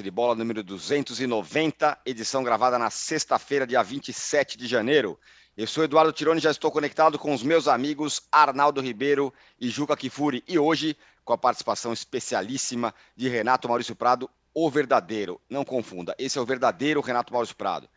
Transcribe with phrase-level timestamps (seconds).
[0.00, 5.18] de bola número 290, edição gravada na sexta-feira, dia 27 de janeiro.
[5.56, 9.96] Eu sou Eduardo Tironi, já estou conectado com os meus amigos Arnaldo Ribeiro e Juca
[9.96, 10.42] Kifuri.
[10.46, 15.38] E hoje, com a participação especialíssima de Renato Maurício Prado, o verdadeiro.
[15.50, 17.88] Não confunda, esse é o verdadeiro Renato Maurício Prado.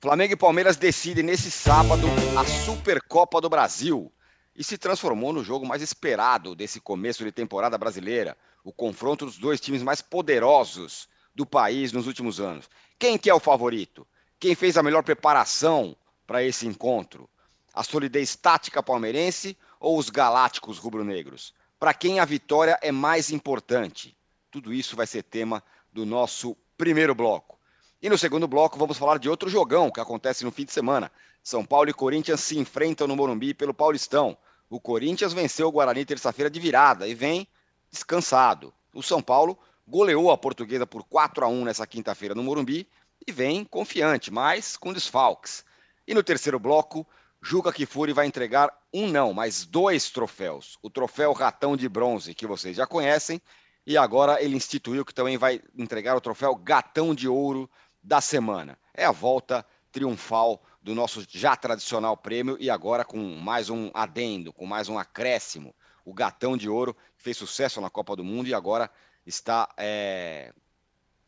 [0.00, 2.06] Flamengo e Palmeiras decidem nesse sábado
[2.38, 4.10] a Supercopa do Brasil
[4.56, 8.36] e se transformou no jogo mais esperado desse começo de temporada brasileira.
[8.62, 12.68] O confronto dos dois times mais poderosos do país nos últimos anos.
[12.98, 14.06] Quem que é o favorito?
[14.38, 17.28] Quem fez a melhor preparação para esse encontro?
[17.72, 21.52] A solidez tática palmeirense ou os galácticos rubro-negros?
[21.78, 24.16] Para quem a vitória é mais importante?
[24.50, 27.58] Tudo isso vai ser tema do nosso primeiro bloco.
[28.00, 31.10] E no segundo bloco vamos falar de outro jogão que acontece no fim de semana.
[31.42, 34.36] São Paulo e Corinthians se enfrentam no Morumbi pelo Paulistão.
[34.70, 37.48] O Corinthians venceu o Guarani terça-feira de virada e vem
[37.90, 38.72] descansado.
[38.92, 42.88] O São Paulo goleou a portuguesa por 4 a 1 nessa quinta-feira no Morumbi
[43.26, 45.64] e vem confiante, mas com desfalques.
[46.06, 47.06] E no terceiro bloco,
[47.40, 50.78] Juca Kifuri vai entregar um não, mas dois troféus.
[50.82, 53.40] O troféu Ratão de Bronze, que vocês já conhecem,
[53.86, 57.70] e agora ele instituiu que também vai entregar o troféu Gatão de Ouro
[58.02, 58.78] da semana.
[58.94, 64.52] É a volta triunfal do nosso já tradicional prêmio e agora com mais um adendo,
[64.52, 65.74] com mais um acréscimo.
[66.04, 68.90] O Gatão de Ouro fez sucesso na Copa do Mundo e agora
[69.26, 70.52] está é,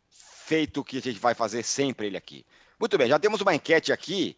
[0.08, 2.44] feito o que a gente vai fazer sempre ele aqui.
[2.78, 4.36] Muito bem, já temos uma enquete aqui,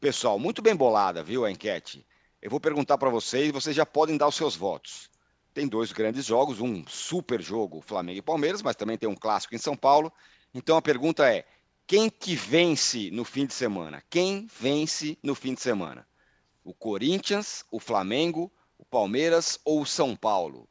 [0.00, 2.06] pessoal, muito bem bolada, viu a enquete?
[2.42, 5.10] Eu vou perguntar para vocês, vocês já podem dar os seus votos.
[5.54, 9.54] Tem dois grandes jogos, um super jogo Flamengo e Palmeiras, mas também tem um clássico
[9.54, 10.12] em São Paulo.
[10.52, 11.46] Então a pergunta é:
[11.86, 14.02] quem que vence no fim de semana?
[14.10, 16.06] Quem vence no fim de semana?
[16.62, 20.68] O Corinthians, o Flamengo, o Palmeiras ou o São Paulo?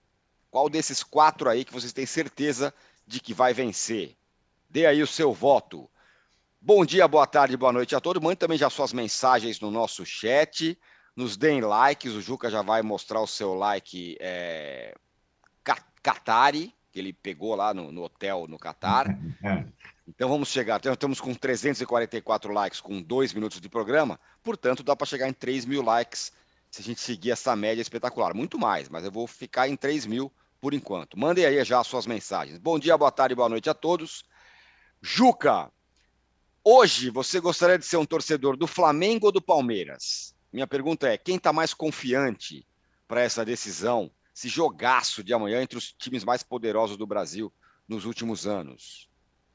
[0.54, 2.72] Qual desses quatro aí que vocês têm certeza
[3.08, 4.16] de que vai vencer?
[4.70, 5.90] Dê aí o seu voto.
[6.62, 8.22] Bom dia, boa tarde, boa noite a todos.
[8.22, 10.78] Mande também já suas mensagens no nosso chat.
[11.16, 12.14] Nos deem likes.
[12.14, 14.94] O Juca já vai mostrar o seu like é,
[16.04, 19.08] Qatari, que ele pegou lá no, no hotel no Catar.
[19.44, 19.66] É.
[20.08, 20.80] Então vamos chegar.
[20.86, 24.20] Estamos com 344 likes com dois minutos de programa.
[24.44, 26.32] Portanto, dá para chegar em 3 mil likes
[26.70, 28.36] se a gente seguir essa média espetacular.
[28.36, 30.32] Muito mais, mas eu vou ficar em 3 mil
[30.64, 31.20] por enquanto.
[31.20, 32.58] Mandem aí já as suas mensagens.
[32.58, 34.24] Bom dia, boa tarde, boa noite a todos.
[35.02, 35.70] Juca,
[36.64, 40.34] hoje você gostaria de ser um torcedor do Flamengo ou do Palmeiras?
[40.54, 42.66] Minha pergunta é: quem está mais confiante
[43.10, 47.54] para essa decisão, esse jogaço de amanhã entre os times mais poderosos do Brasil
[47.86, 49.10] nos últimos anos?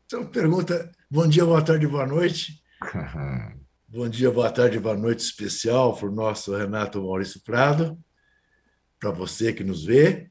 [0.05, 2.63] Então, pergunta: bom dia, boa tarde, boa noite.
[3.89, 7.99] bom dia, boa tarde, boa noite especial para o nosso Renato Maurício Prado,
[9.01, 10.31] para você que nos vê.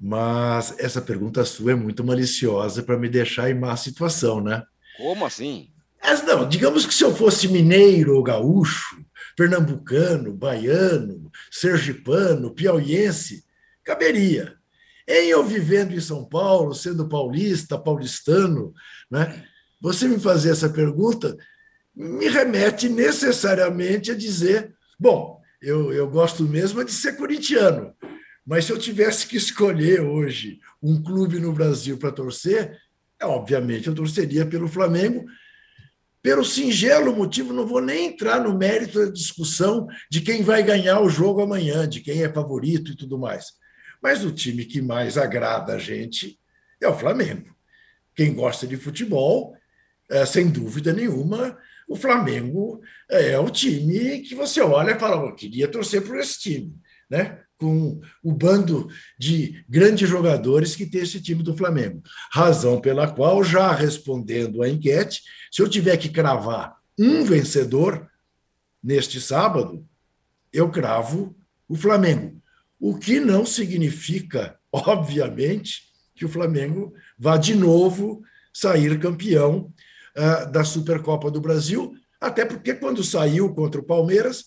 [0.00, 4.62] Mas essa pergunta sua é muito maliciosa para me deixar em má situação, né?
[4.96, 5.70] Como assim?
[6.02, 9.04] Mas não, digamos que se eu fosse mineiro ou gaúcho,
[9.36, 13.44] pernambucano, baiano, sergipano, piauiense,
[13.84, 14.56] caberia.
[15.06, 18.72] Em eu vivendo em São Paulo, sendo paulista, paulistano,
[19.10, 19.44] né?
[19.80, 21.36] Você me fazer essa pergunta
[21.94, 27.92] me remete necessariamente a dizer: bom, eu, eu gosto mesmo de ser corintiano,
[28.48, 32.78] mas se eu tivesse que escolher hoje um clube no Brasil para torcer,
[33.20, 35.26] é, obviamente eu torceria pelo Flamengo,
[36.22, 40.98] pelo singelo motivo, não vou nem entrar no mérito da discussão de quem vai ganhar
[41.00, 43.52] o jogo amanhã, de quem é favorito e tudo mais.
[44.02, 46.40] Mas o time que mais agrada a gente
[46.80, 47.54] é o Flamengo.
[48.16, 49.54] Quem gosta de futebol,
[50.10, 55.34] é, sem dúvida nenhuma, o Flamengo é o time que você olha e fala, eu
[55.34, 56.74] queria torcer por esse time.
[57.10, 57.42] Né?
[57.58, 58.88] Com o bando
[59.18, 62.02] de grandes jogadores que tem esse time do Flamengo.
[62.32, 68.08] Razão pela qual, já respondendo à enquete, se eu tiver que cravar um vencedor
[68.82, 69.84] neste sábado,
[70.52, 71.36] eu cravo
[71.68, 72.40] o Flamengo.
[72.80, 75.82] O que não significa, obviamente,
[76.14, 78.22] que o Flamengo vá de novo
[78.52, 79.72] sair campeão
[80.16, 84.46] uh, da Supercopa do Brasil, até porque quando saiu contra o Palmeiras,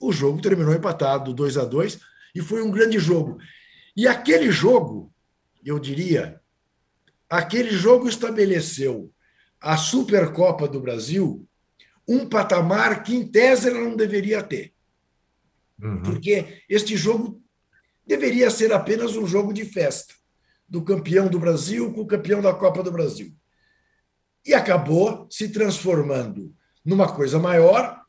[0.00, 3.38] o jogo terminou empatado, 2 a 2 e foi um grande jogo.
[3.96, 5.12] E aquele jogo,
[5.64, 6.40] eu diria,
[7.28, 9.12] aquele jogo estabeleceu
[9.60, 11.46] a Supercopa do Brasil
[12.08, 14.74] um patamar que, em tese, ela não deveria ter.
[15.80, 16.02] Uhum.
[16.02, 17.40] Porque este jogo
[18.06, 20.14] deveria ser apenas um jogo de festa
[20.68, 23.32] do campeão do Brasil com o campeão da Copa do Brasil.
[24.44, 26.54] E acabou se transformando
[26.84, 28.00] numa coisa maior,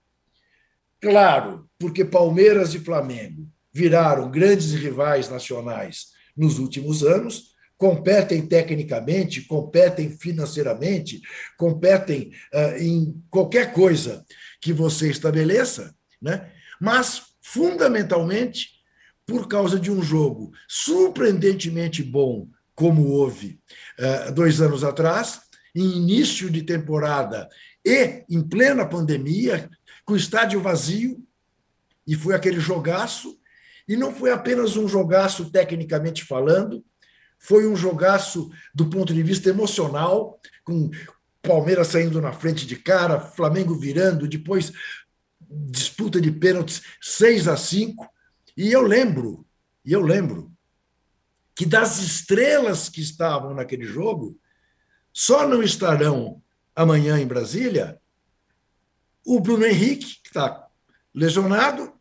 [0.99, 10.09] claro, porque Palmeiras e Flamengo viraram grandes rivais nacionais nos últimos anos, competem tecnicamente, competem
[10.11, 11.19] financeiramente,
[11.57, 14.23] competem uh, em qualquer coisa
[14.61, 16.51] que você estabeleça, né?
[16.79, 18.69] mas, fundamentalmente,
[19.25, 23.59] por causa de um jogo surpreendentemente bom, como houve
[23.99, 25.41] uh, dois anos atrás,
[25.75, 27.49] em início de temporada
[27.83, 29.69] e em plena pandemia,
[30.05, 31.23] com o estádio vazio,
[32.05, 33.40] e foi aquele jogaço,
[33.91, 36.81] e não foi apenas um jogaço tecnicamente falando,
[37.37, 40.89] foi um jogaço do ponto de vista emocional, com
[41.41, 44.71] Palmeiras saindo na frente de cara, Flamengo virando, depois
[45.41, 48.07] disputa de pênaltis 6 a 5.
[48.55, 49.45] E eu lembro,
[49.83, 50.49] e eu lembro
[51.53, 54.39] que das estrelas que estavam naquele jogo,
[55.11, 56.41] só não estarão
[56.73, 57.99] amanhã em Brasília
[59.25, 60.65] o Bruno Henrique, que está
[61.13, 61.99] lesionado,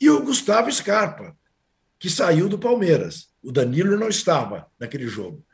[0.00, 1.36] e o Gustavo Scarpa,
[1.98, 3.28] que saiu do Palmeiras.
[3.42, 5.44] O Danilo não estava naquele jogo.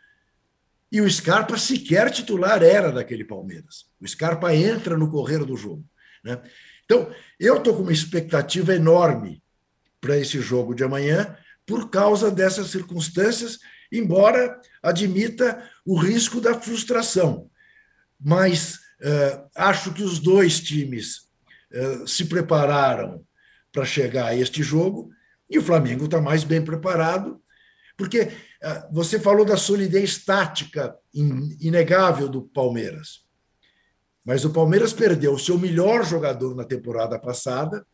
[0.91, 3.87] E o Scarpa sequer titular era daquele Palmeiras.
[4.01, 5.85] O Scarpa entra no correr do jogo.
[6.25, 6.41] Né?
[6.85, 9.41] Então, eu estou com uma expectativa enorme
[10.01, 13.59] para esse jogo de amanhã, por causa dessas circunstâncias,
[13.93, 17.49] embora admita o risco da frustração.
[18.19, 21.29] Mas uh, acho que os dois times
[21.73, 23.25] uh, se prepararam
[23.72, 25.11] para chegar a este jogo
[25.49, 27.43] e o Flamengo está mais bem preparado,
[27.96, 33.26] porque uh, você falou da solidez tática in, inegável do Palmeiras.
[34.25, 37.84] Mas o Palmeiras perdeu o seu melhor jogador na temporada passada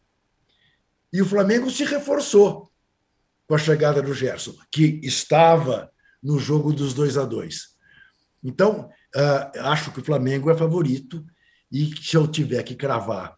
[1.13, 2.71] e o Flamengo se reforçou
[3.47, 5.91] com a chegada do Gerson, que estava
[6.23, 7.77] no jogo dos 2 a 2
[8.43, 11.25] Então, uh, acho que o Flamengo é favorito
[11.71, 13.36] e se eu tiver que cravar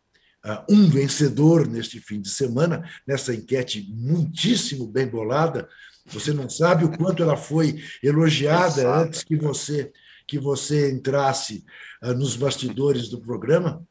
[0.69, 5.69] um vencedor neste fim de semana, nessa enquete muitíssimo bem bolada,
[6.06, 9.93] você não sabe o quanto ela foi elogiada antes que você
[10.27, 11.65] que você entrasse
[12.03, 13.83] uh, nos bastidores do programa,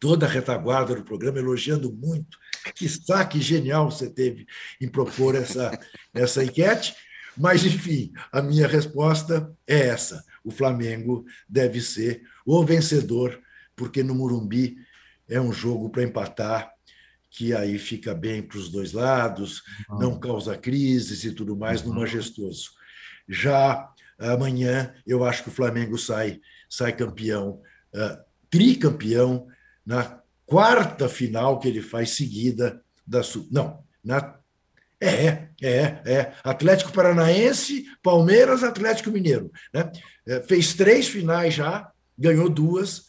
[0.00, 2.36] toda a retaguarda do programa elogiando muito.
[2.74, 4.46] Que saque genial você teve
[4.80, 5.78] em propor essa,
[6.12, 6.96] essa enquete.
[7.36, 13.40] Mas, enfim, a minha resposta é essa: o Flamengo deve ser o vencedor,
[13.76, 14.76] porque no Murumbi
[15.28, 16.70] é um jogo para empatar,
[17.30, 21.92] que aí fica bem para os dois lados, não causa crises e tudo mais no
[21.92, 22.70] majestoso.
[23.28, 27.60] Já amanhã, eu acho que o Flamengo sai, sai campeão,
[27.94, 29.48] uh, tricampeão,
[29.84, 33.48] na quarta final que ele faz seguida da Sul.
[33.50, 34.38] Não, na
[35.00, 36.32] é, é, é.
[36.42, 39.50] Atlético Paranaense, Palmeiras, Atlético Mineiro.
[39.72, 39.90] Né?
[40.26, 43.06] É, fez três finais já, ganhou duas,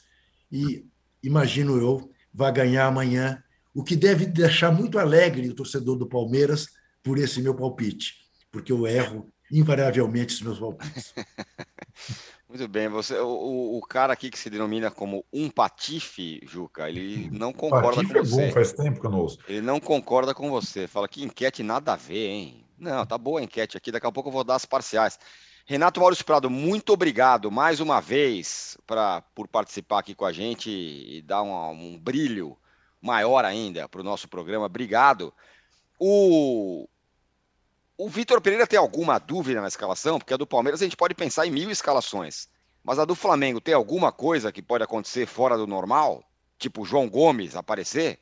[0.51, 0.85] e
[1.25, 3.43] imagino eu, vai ganhar amanhã,
[3.73, 6.67] o que deve deixar muito alegre o torcedor do Palmeiras
[7.03, 8.13] por esse meu palpite,
[8.51, 11.13] porque eu erro invariavelmente os meus palpites.
[12.47, 17.29] Muito bem, você, o, o cara aqui que se denomina como um patife, Juca, ele
[17.31, 18.41] não concorda patife com você.
[18.41, 19.39] É bom, faz tempo que eu não ouço.
[19.47, 20.87] Ele não concorda com você.
[20.87, 22.65] Fala que enquete nada a ver, hein?
[22.77, 25.19] Não, tá boa a enquete aqui, daqui a pouco eu vou dar as parciais.
[25.67, 30.69] Renato Maurício Prado, muito obrigado mais uma vez pra, por participar aqui com a gente
[30.69, 32.55] e dar um, um brilho
[33.01, 34.67] maior ainda para o nosso programa.
[34.67, 35.33] Obrigado.
[35.97, 36.87] O,
[37.97, 40.19] o Vitor Pereira tem alguma dúvida na escalação?
[40.19, 42.47] Porque a do Palmeiras a gente pode pensar em mil escalações.
[42.83, 46.23] Mas a do Flamengo tem alguma coisa que pode acontecer fora do normal?
[46.59, 48.19] Tipo João Gomes aparecer?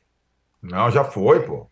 [0.62, 1.66] Não, já foi, pô.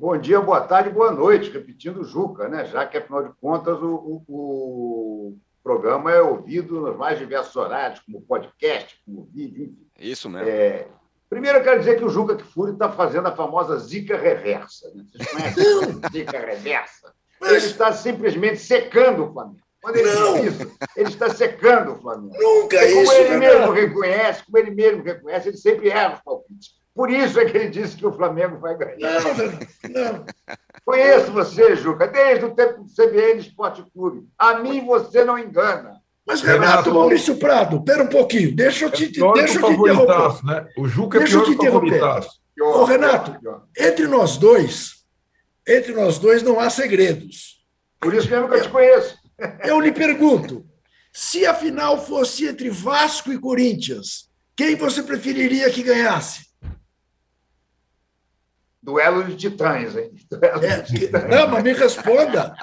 [0.00, 2.64] Bom dia, boa tarde, boa noite, repetindo o Juca, né?
[2.64, 8.00] Já que, afinal de contas, o, o, o programa é ouvido nos mais diversos horários,
[8.00, 9.86] como podcast, como vídeo, enfim.
[9.98, 10.48] Isso mesmo.
[10.48, 10.88] É...
[11.28, 14.90] Primeiro, eu quero dizer que o Juca Kfouri está fazendo a famosa zica reversa.
[14.94, 15.04] Né?
[15.04, 17.12] Vocês conhecem a zica reversa?
[17.42, 19.60] Ele está simplesmente secando o Flamengo.
[19.82, 20.40] Quando ele não.
[20.40, 22.34] diz isso, ele está secando o Flamengo.
[22.38, 23.12] Nunca e como isso.
[23.12, 23.72] Como ele mesmo não.
[23.74, 26.79] reconhece, como ele mesmo reconhece, ele sempre erra os palpites.
[26.94, 28.98] Por isso é que ele disse que o Flamengo vai ganhar.
[28.98, 30.26] Não, não.
[30.84, 34.28] Conheço você, Juca, desde o tempo do CBN Esporte Clube.
[34.38, 36.00] A mim você não engana.
[36.26, 40.44] Mas, Renato Maurício Prado, pera um pouquinho, deixa eu te, é deixa eu te interromper.
[40.44, 40.68] Né?
[40.76, 42.02] O Juca é deixa pior eu te interromper.
[42.60, 43.36] Ô, Renato,
[43.76, 45.04] entre nós dois,
[45.66, 47.64] entre nós dois não há segredos.
[47.98, 49.16] Por isso mesmo que eu te conheço.
[49.64, 50.64] Eu lhe pergunto:
[51.12, 56.49] se a final fosse entre Vasco e Corinthians, quem você preferiria que ganhasse?
[58.82, 60.10] Duelo de titãs, hein?
[60.62, 61.28] É, de titãs.
[61.28, 62.54] Não, mas me responda.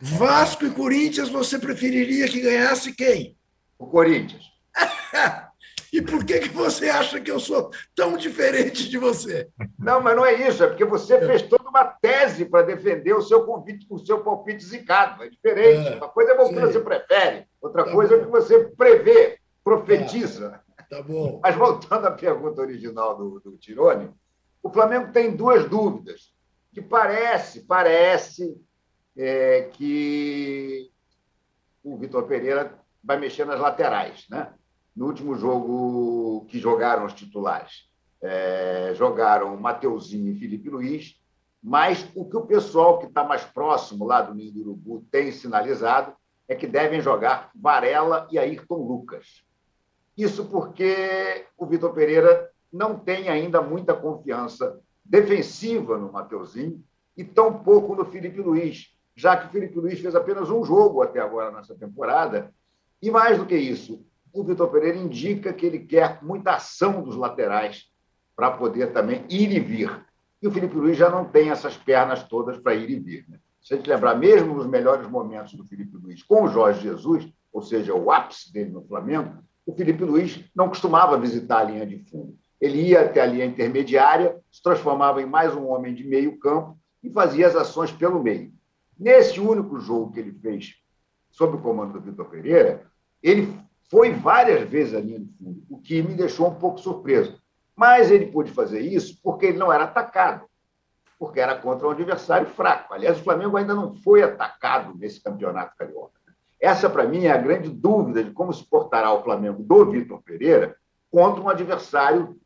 [0.00, 3.36] Vasco e Corinthians, você preferiria que ganhasse quem?
[3.78, 4.44] O Corinthians.
[5.92, 9.48] E por que, que você acha que eu sou tão diferente de você?
[9.78, 13.22] Não, mas não é isso, é porque você fez toda uma tese para defender o
[13.22, 15.22] seu convite, o seu palpite zicado.
[15.22, 15.88] É diferente.
[15.88, 18.20] É, uma coisa é o que você prefere, outra tá coisa bom.
[18.20, 20.60] é o que você prevê, profetiza.
[20.76, 21.40] Tá, tá bom.
[21.42, 24.10] Mas voltando à pergunta original do, do Tirone,
[24.66, 26.34] o Flamengo tem duas dúvidas,
[26.72, 28.60] que parece, parece
[29.16, 30.90] é, que
[31.84, 34.26] o Vitor Pereira vai mexer nas laterais.
[34.28, 34.52] Né?
[34.94, 37.88] No último jogo que jogaram os titulares,
[38.20, 41.14] é, jogaram Mateuzinho e Felipe Luiz,
[41.62, 45.30] mas o que o pessoal que está mais próximo lá do Ninho do Urubu tem
[45.30, 46.12] sinalizado
[46.48, 49.44] é que devem jogar Varela e Ayrton Lucas.
[50.16, 56.82] Isso porque o Vitor Pereira não tem ainda muita confiança defensiva no Mateuzinho
[57.16, 61.02] e tão pouco no Felipe Luiz, já que o Felipe Luiz fez apenas um jogo
[61.02, 62.52] até agora nessa temporada.
[63.00, 67.16] E mais do que isso, o Vitor Pereira indica que ele quer muita ação dos
[67.16, 67.86] laterais
[68.34, 70.04] para poder também ir e vir.
[70.42, 73.24] E o Felipe Luiz já não tem essas pernas todas para ir e vir.
[73.28, 73.38] Né?
[73.62, 77.26] Se a gente lembrar, mesmo nos melhores momentos do Felipe Luiz com o Jorge Jesus,
[77.50, 81.86] ou seja, o ápice dele no Flamengo, o Felipe Luiz não costumava visitar a linha
[81.86, 82.36] de fundo.
[82.60, 86.78] Ele ia até a linha intermediária, se transformava em mais um homem de meio campo
[87.02, 88.52] e fazia as ações pelo meio.
[88.98, 90.74] Nesse único jogo que ele fez
[91.30, 92.86] sob o comando do Vitor Pereira,
[93.22, 93.58] ele
[93.90, 97.38] foi várias vezes à linha de fundo, o que me deixou um pouco surpreso.
[97.74, 100.46] Mas ele pôde fazer isso porque ele não era atacado,
[101.18, 102.94] porque era contra um adversário fraco.
[102.94, 106.18] Aliás, o Flamengo ainda não foi atacado nesse campeonato carioca.
[106.58, 110.22] Essa, para mim, é a grande dúvida de como se portará o Flamengo do Vitor
[110.22, 110.74] Pereira
[111.10, 112.38] contra um adversário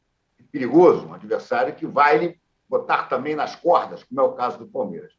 [0.50, 4.66] perigoso, um adversário que vai lhe botar também nas cordas, como é o caso do
[4.66, 5.12] Palmeiras.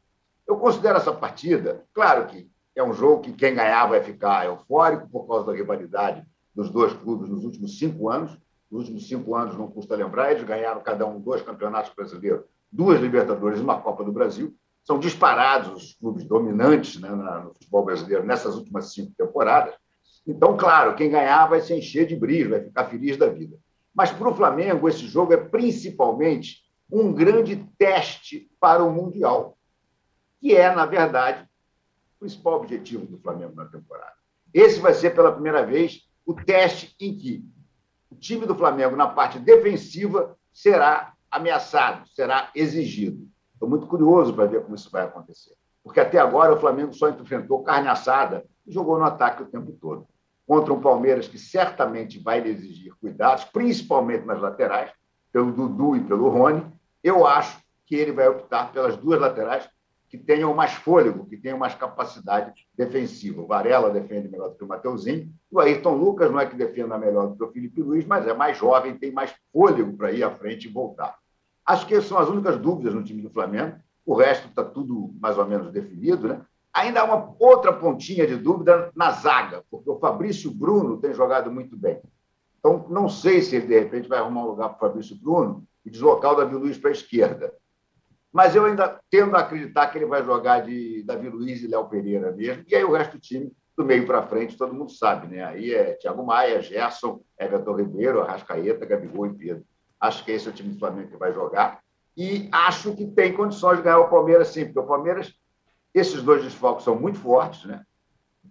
[0.46, 5.08] Eu considero essa partida, claro que é um jogo que quem ganhar vai ficar eufórico
[5.08, 6.24] por causa da rivalidade
[6.54, 8.38] dos dois clubes nos últimos cinco anos.
[8.70, 12.98] Nos últimos cinco anos, não custa lembrar, eles ganharam cada um dois campeonatos brasileiros, duas
[13.00, 14.54] Libertadores e uma Copa do Brasil.
[14.82, 19.74] São disparados os clubes dominantes né, no futebol brasileiro nessas últimas cinco temporadas.
[20.26, 23.58] Então, claro, quem ganhar vai se encher de brilho, vai ficar feliz da vida.
[23.94, 29.56] Mas para o Flamengo, esse jogo é principalmente um grande teste para o Mundial,
[30.40, 31.48] que é, na verdade,
[32.16, 34.14] o principal objetivo do Flamengo na temporada.
[34.52, 37.44] Esse vai ser, pela primeira vez, o teste em que
[38.10, 43.26] o time do Flamengo, na parte defensiva, será ameaçado, será exigido.
[43.54, 45.54] Estou muito curioso para ver como isso vai acontecer.
[45.82, 49.72] Porque até agora o Flamengo só enfrentou carne assada e jogou no ataque o tempo
[49.72, 50.06] todo
[50.46, 54.90] contra um Palmeiras que certamente vai exigir cuidados, principalmente nas laterais,
[55.32, 56.64] pelo Dudu e pelo Rony.
[57.02, 59.68] Eu acho que ele vai optar pelas duas laterais
[60.12, 63.40] que tenham mais fôlego, que tenham mais capacidade defensiva.
[63.40, 65.32] O Varela defende melhor do que o Mateuzinho.
[65.50, 68.34] O Ayrton Lucas não é que defenda melhor do que o Felipe Luiz, mas é
[68.34, 71.16] mais jovem, tem mais fôlego para ir à frente e voltar.
[71.64, 73.76] Acho que são as únicas dúvidas no time do Flamengo.
[74.04, 76.42] O resto está tudo mais ou menos definido, né?
[76.74, 81.50] Ainda há uma outra pontinha de dúvida na zaga, porque o Fabrício Bruno tem jogado
[81.50, 82.00] muito bem.
[82.58, 85.64] Então, não sei se ele, de repente, vai arrumar um lugar para o Fabrício Bruno
[85.84, 87.52] e deslocar o Davi Luiz para a esquerda.
[88.32, 91.88] Mas eu ainda tendo a acreditar que ele vai jogar de Davi Luiz e Léo
[91.88, 92.64] Pereira mesmo.
[92.66, 95.44] E aí o resto do time, do meio para frente, todo mundo sabe, né?
[95.44, 99.64] Aí é Thiago Maia, Gerson, Everton Ribeiro, Arrascaeta, Gabigol e Pedro.
[100.00, 101.80] Acho que esse é o time do Flamengo que vai jogar.
[102.16, 105.34] E acho que tem condições de ganhar o Palmeiras, sim, porque o Palmeiras
[105.94, 107.84] esses dois desfalques são muito fortes, né?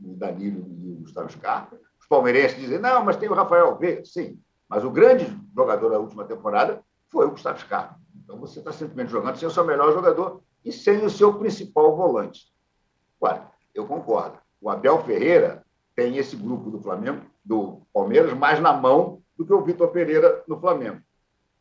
[0.03, 1.77] o Danilo e o Gustavo Scarpa.
[1.99, 4.05] Os palmeirenses dizem, não, mas tem o Rafael Veiga.
[4.05, 7.99] Sim, mas o grande jogador da última temporada foi o Gustavo Scarpa.
[8.23, 11.95] Então você está simplesmente jogando sem o seu melhor jogador e sem o seu principal
[11.95, 12.51] volante.
[13.19, 14.37] Olha, eu concordo.
[14.59, 19.53] O Abel Ferreira tem esse grupo do Flamengo, do Palmeiras, mais na mão do que
[19.53, 21.01] o Vitor Pereira no Flamengo.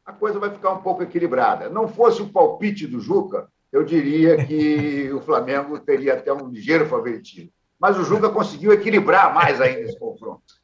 [0.05, 1.69] A coisa vai ficar um pouco equilibrada.
[1.69, 6.87] Não fosse o palpite do Juca, eu diria que o Flamengo teria até um ligeiro
[6.87, 7.51] favoritismo.
[7.79, 10.55] Mas o Juca conseguiu equilibrar mais ainda esse confronto.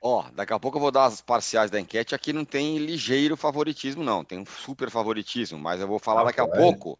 [0.00, 2.14] Ó, oh, daqui a pouco eu vou dar as parciais da enquete.
[2.14, 4.22] Aqui não tem ligeiro favoritismo, não.
[4.22, 6.46] Tem um super favoritismo, mas eu vou falar ah, daqui a é.
[6.46, 6.98] pouco.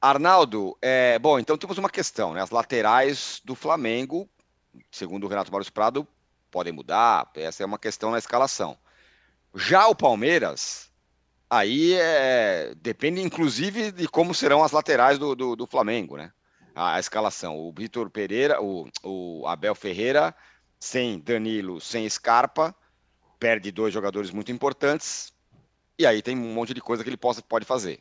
[0.00, 2.42] Arnaldo, é, bom, então temos uma questão, né?
[2.42, 4.28] As laterais do Flamengo,
[4.90, 6.06] segundo o Renato Barros Prado,
[6.50, 7.30] podem mudar.
[7.34, 8.76] Essa é uma questão na escalação.
[9.54, 10.90] Já o Palmeiras,
[11.48, 16.32] Aí é, depende, inclusive, de como serão as laterais do, do, do Flamengo, né?
[16.74, 17.56] A, a, escalação.
[17.56, 20.34] O Vitor Pereira, o, o Abel Ferreira,
[20.78, 22.74] sem Danilo, sem Scarpa,
[23.38, 25.32] perde dois jogadores muito importantes.
[25.98, 28.00] E aí tem um monte de coisa que ele possa, pode fazer.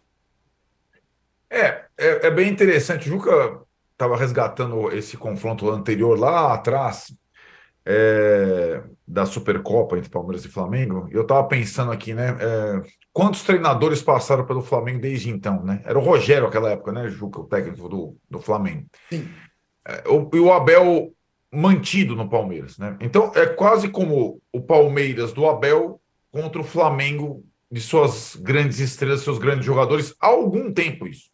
[1.50, 3.08] É, é, é bem interessante.
[3.08, 3.62] O Juca
[3.92, 7.14] estava resgatando esse confronto anterior lá atrás.
[7.86, 12.36] é, da Supercopa entre Palmeiras e Flamengo, eu estava pensando aqui, né?
[12.40, 15.82] É, quantos treinadores passaram pelo Flamengo desde então, né?
[15.86, 18.88] Era o Rogério naquela época, né, Juca, o técnico do, do Flamengo.
[19.10, 19.30] Sim.
[19.88, 21.14] É, o, e o Abel
[21.50, 22.98] mantido no Palmeiras, né?
[23.00, 29.22] Então é quase como o Palmeiras do Abel contra o Flamengo de suas grandes estrelas,
[29.22, 31.30] seus grandes jogadores, há algum tempo isso,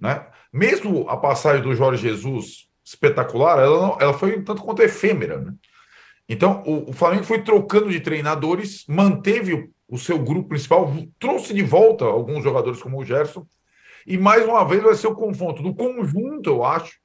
[0.00, 0.26] né?
[0.50, 5.52] Mesmo a passagem do Jorge Jesus espetacular, ela, não, ela foi tanto quanto efêmera, né?
[6.26, 11.54] Então o, o Flamengo foi trocando de treinadores, manteve o, o seu grupo principal, trouxe
[11.54, 13.46] de volta alguns jogadores como o Gerson,
[14.06, 16.98] e mais uma vez vai ser o confronto do conjunto, eu acho,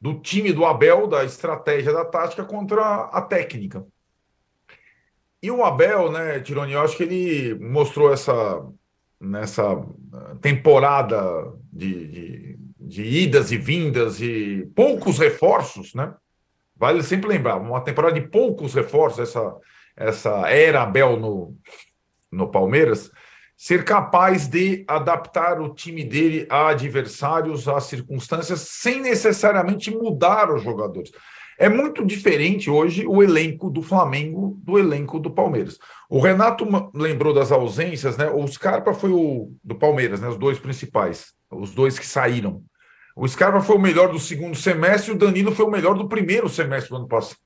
[0.00, 3.86] do time do Abel, da estratégia, da tática contra a técnica.
[5.42, 8.62] E o Abel, né, Tironi, eu acho que ele mostrou essa
[9.20, 9.82] nessa
[10.40, 11.16] temporada
[11.72, 16.14] de, de, de, idas e vindas e poucos reforços, né?
[16.76, 19.56] Vale sempre lembrar, uma temporada de poucos reforços, essa,
[19.96, 21.56] essa era Abel no,
[22.34, 23.10] no Palmeiras,
[23.56, 30.62] ser capaz de adaptar o time dele a adversários, a circunstâncias, sem necessariamente mudar os
[30.62, 31.10] jogadores.
[31.56, 35.78] É muito diferente hoje o elenco do Flamengo do elenco do Palmeiras.
[36.10, 38.28] O Renato lembrou das ausências, né?
[38.28, 40.28] O Scarpa foi o do Palmeiras, né?
[40.28, 42.62] Os dois principais, os dois que saíram.
[43.16, 46.48] O Scarpa foi o melhor do segundo semestre o Danilo foi o melhor do primeiro
[46.48, 47.38] semestre do ano passado.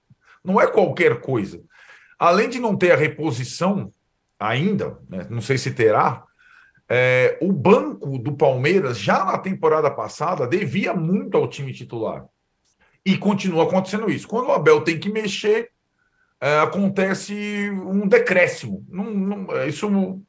[0.43, 1.61] Não é qualquer coisa.
[2.19, 3.93] Além de não ter a reposição
[4.39, 6.25] ainda, né, não sei se terá,
[6.89, 12.25] é, o banco do Palmeiras, já na temporada passada, devia muito ao time titular.
[13.05, 14.27] E continua acontecendo isso.
[14.27, 15.71] Quando o Abel tem que mexer,
[16.41, 18.87] é, acontece um decréscimo.
[18.89, 20.23] Não, não, isso,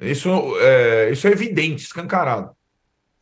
[0.00, 2.56] isso, é, isso é evidente, escancarado.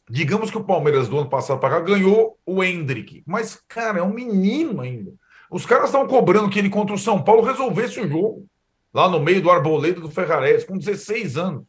[0.08, 4.02] Digamos que o Palmeiras do ano passado para cá ganhou o Hendrick, mas, cara, é
[4.02, 5.12] um menino ainda.
[5.50, 8.46] Os caras estão cobrando que ele contra o São Paulo resolvesse o jogo
[8.96, 11.66] lá no meio do arboledo do Ferrares, com 16 anos.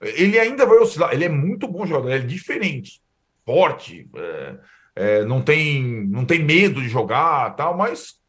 [0.00, 1.12] Ele ainda vai oscilar.
[1.12, 3.02] Ele é muito bom jogador, ele é diferente,
[3.44, 4.56] forte, é,
[4.94, 8.20] é, não, tem, não tem medo de jogar, tal, mas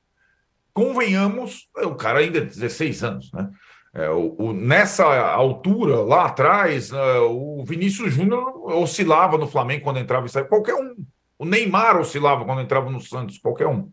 [0.74, 3.48] convenhamos, o cara ainda é 16 anos, né?
[3.94, 10.00] É, o, o, nessa altura, lá atrás, uh, o Vinícius Júnior oscilava no Flamengo quando
[10.00, 10.48] entrava e saía.
[10.48, 10.96] Qualquer um.
[11.40, 13.92] O Neymar oscilava quando entrava no Santos, qualquer um.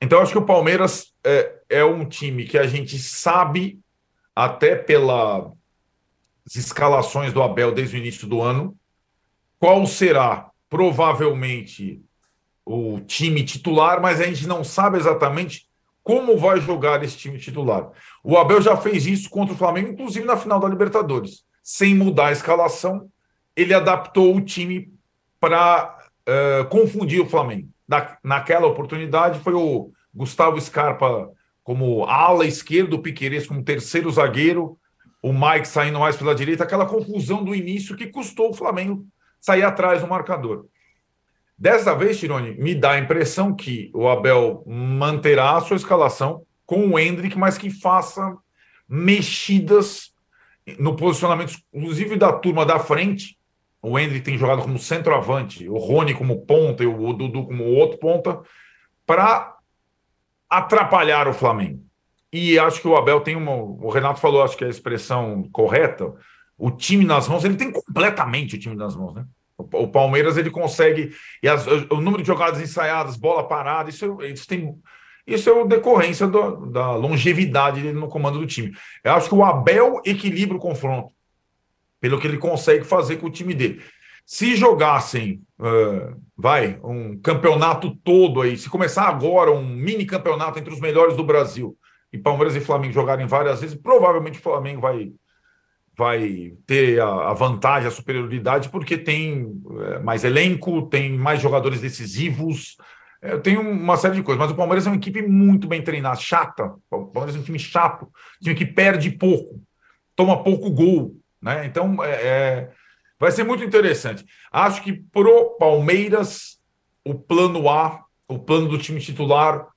[0.00, 3.78] Então, acho que o Palmeiras é, é um time que a gente sabe,
[4.34, 5.52] até pelas
[6.54, 8.76] escalações do Abel desde o início do ano,
[9.58, 12.02] qual será provavelmente
[12.66, 15.68] o time titular, mas a gente não sabe exatamente
[16.02, 17.90] como vai jogar esse time titular.
[18.24, 21.44] O Abel já fez isso contra o Flamengo, inclusive na final da Libertadores.
[21.62, 23.08] Sem mudar a escalação,
[23.54, 24.92] ele adaptou o time
[25.38, 27.68] para uh, confundir o Flamengo.
[27.86, 31.30] Na, naquela oportunidade foi o Gustavo Scarpa
[31.70, 34.76] como ala esquerda, o Piqueires como terceiro zagueiro,
[35.22, 39.06] o Mike saindo mais pela direita, aquela confusão do início que custou o Flamengo
[39.40, 40.66] sair atrás do marcador.
[41.56, 46.88] Dessa vez, Tironi, me dá a impressão que o Abel manterá a sua escalação com
[46.88, 48.36] o Hendrick, mas que faça
[48.88, 50.12] mexidas
[50.76, 53.38] no posicionamento, inclusive da turma da frente,
[53.80, 57.96] o Hendrick tem jogado como centroavante, o Rony como ponta e o Dudu como outro
[57.96, 58.40] ponta,
[59.06, 59.59] para
[60.50, 61.82] atrapalhar o Flamengo.
[62.32, 63.52] E acho que o Abel tem uma.
[63.52, 66.12] O Renato falou, acho que é a expressão correta.
[66.58, 69.24] O time nas mãos, ele tem completamente o time nas mãos, né?
[69.56, 71.12] O Palmeiras ele consegue.
[71.42, 74.76] E as, o número de jogadas ensaiadas, bola parada, isso, isso tem.
[75.26, 78.72] Isso é decorrência do, da longevidade dele no comando do time.
[79.04, 81.12] Eu acho que o Abel equilibra o confronto
[82.00, 83.80] pelo que ele consegue fazer com o time dele.
[84.32, 90.72] Se jogassem, uh, vai, um campeonato todo aí, se começar agora um mini campeonato entre
[90.72, 91.76] os melhores do Brasil,
[92.12, 95.10] e Palmeiras e Flamengo jogarem várias vezes, provavelmente o Flamengo vai,
[95.98, 101.80] vai ter a, a vantagem, a superioridade, porque tem uh, mais elenco, tem mais jogadores
[101.80, 102.76] decisivos,
[103.20, 106.14] é, tem uma série de coisas, mas o Palmeiras é uma equipe muito bem treinada,
[106.14, 106.72] chata.
[106.88, 108.06] O Palmeiras é um time chato,
[108.40, 109.60] time que perde pouco,
[110.14, 111.16] toma pouco gol.
[111.42, 111.66] Né?
[111.66, 112.70] Então, é, é,
[113.20, 114.24] vai ser muito interessante.
[114.50, 116.58] Acho que pro Palmeiras,
[117.04, 119.68] o plano A, o plano do time titular,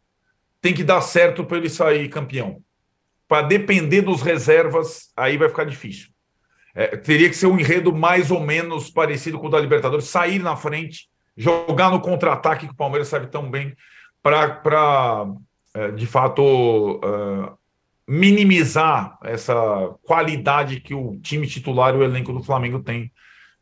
[0.62, 2.62] tem que dar certo para ele sair campeão.
[3.28, 6.08] Para depender dos reservas, aí vai ficar difícil.
[6.74, 10.40] É, teria que ser um enredo mais ou menos parecido com o da Libertadores, sair
[10.40, 13.76] na frente, jogar no contra-ataque que o Palmeiras sabe tão bem,
[14.22, 15.28] para,
[15.74, 17.54] é, de fato, é,
[18.08, 23.12] minimizar essa qualidade que o time titular e o elenco do Flamengo tem.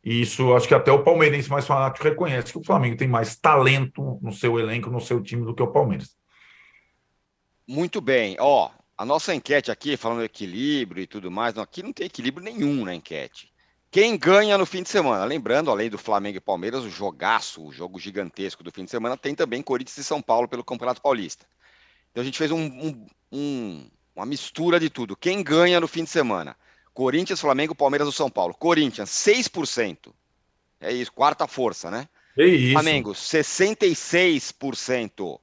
[0.04, 3.36] E isso acho que até o palmeirense mais fanático reconhece que o Flamengo tem mais
[3.36, 6.16] talento no seu elenco, no seu time do que o Palmeiras.
[7.68, 8.36] Muito bem.
[8.40, 12.84] Ó, a nossa enquete aqui, falando equilíbrio e tudo mais, aqui não tem equilíbrio nenhum
[12.84, 13.52] na enquete.
[13.92, 15.26] Quem ganha no fim de semana?
[15.26, 19.18] Lembrando, além do Flamengo e Palmeiras, o jogaço, o jogo gigantesco do fim de semana,
[19.18, 21.46] tem também Corinthians e São Paulo pelo Campeonato Paulista.
[22.10, 25.16] Então a gente fez um, um, um, uma mistura de tudo.
[25.16, 26.56] Quem ganha no fim de semana?
[26.94, 28.54] Corinthians, Flamengo, Palmeiras ou São Paulo?
[28.54, 30.14] Corinthians, 6%.
[30.80, 32.08] É isso, quarta força, né?
[32.38, 32.74] É isso.
[32.74, 35.40] Flamengo, 66%.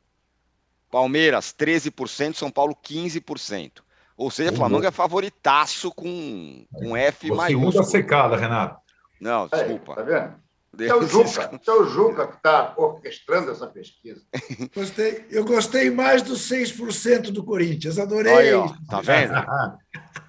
[0.90, 3.82] Palmeiras, 13%, São Paulo, 15%.
[4.16, 7.72] Ou seja, Flamengo é favoritaço com, com F maiúsculo.
[7.72, 8.80] Segunda secada, Renato.
[9.20, 9.92] Não, desculpa.
[9.92, 10.34] Aí, tá vendo?
[10.80, 14.22] É o Juca, é o Juca que está orquestrando essa pesquisa.
[14.74, 18.32] Gostei, eu gostei mais dos 6% do Corinthians, adorei.
[18.32, 19.34] Aí, ó, tá vendo?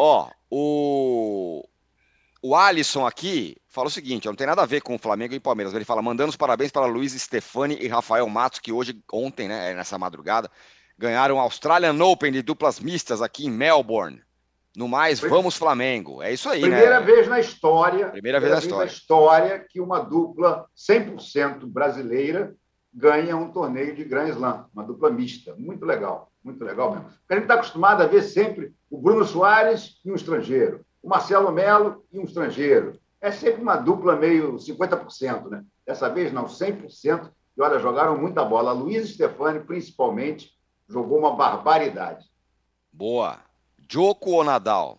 [0.00, 1.62] ó, o,
[2.42, 5.40] o Alisson aqui fala o seguinte: não tem nada a ver com o Flamengo e
[5.40, 5.74] Palmeiras.
[5.74, 9.74] Ele fala: mandando os parabéns para Luiz Stefani e Rafael Matos, que hoje, ontem, né,
[9.74, 10.50] nessa madrugada,
[10.98, 14.22] ganharam o Australian Open de duplas mistas aqui em Melbourne.
[14.74, 16.22] No mais, vamos Flamengo.
[16.22, 17.06] É isso aí, primeira né?
[17.06, 18.86] Vez na história, primeira, primeira vez na história.
[18.86, 22.54] na história que uma dupla 100% brasileira
[22.94, 25.54] ganha um torneio de Grand Slam, uma dupla mista.
[25.58, 27.08] Muito legal, muito legal mesmo.
[27.08, 31.08] Porque a gente está acostumado a ver sempre o Bruno Soares e um estrangeiro, o
[31.08, 32.98] Marcelo Melo e um estrangeiro.
[33.20, 35.64] É sempre uma dupla meio 50%, né?
[35.86, 37.30] Dessa vez não, 100%.
[37.56, 38.70] E olha, jogaram muita bola.
[38.70, 40.52] A Luiz Stefani, principalmente,
[40.88, 42.26] jogou uma barbaridade.
[42.92, 43.38] Boa.
[43.88, 44.98] Joko ou Nadal?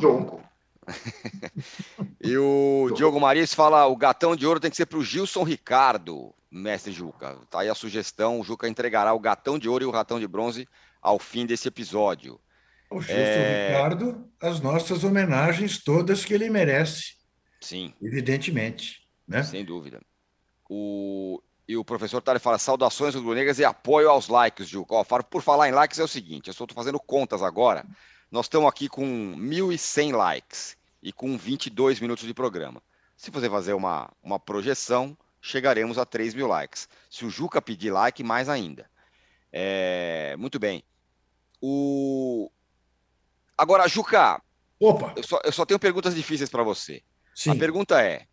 [0.00, 0.40] Joko.
[2.22, 5.42] e o Diogo Marias fala: o gatão de ouro tem que ser para o Gilson
[5.42, 7.38] Ricardo, mestre Juca.
[7.50, 10.26] Tá aí a sugestão: o Juca entregará o gatão de ouro e o ratão de
[10.26, 10.68] bronze
[11.04, 12.40] ao fim desse episódio.
[12.90, 13.68] O Gilson é...
[13.68, 17.14] Ricardo, as nossas homenagens todas que ele merece.
[17.60, 17.92] Sim.
[18.00, 19.06] Evidentemente.
[19.28, 19.42] Né?
[19.42, 20.00] Sem dúvida.
[20.68, 21.42] O...
[21.66, 24.94] E o professor Tali fala: saudações rubro-negras e apoio aos likes, Juca.
[24.94, 27.84] Ó, por falar em likes, é o seguinte: eu estou fazendo contas agora.
[28.30, 32.82] Nós estamos aqui com 1.100 likes e com 22 minutos de programa.
[33.16, 36.88] Se você fazer uma, uma projeção, chegaremos a 3 mil likes.
[37.08, 38.90] Se o Juca pedir like, mais ainda.
[39.52, 40.34] É...
[40.36, 40.82] Muito bem.
[41.66, 42.50] O...
[43.56, 44.38] Agora, Juca,
[44.78, 45.14] Opa.
[45.16, 47.02] Eu, só, eu só tenho perguntas difíceis para você.
[47.34, 47.52] Sim.
[47.52, 48.26] A pergunta é: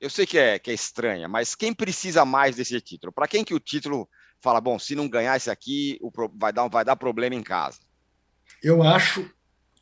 [0.00, 3.12] eu sei que é, que é estranha, mas quem precisa mais desse título?
[3.12, 4.08] Para quem que o título
[4.40, 7.80] fala, bom, se não ganhar esse aqui, o, vai, dar, vai dar problema em casa?
[8.62, 9.28] Eu acho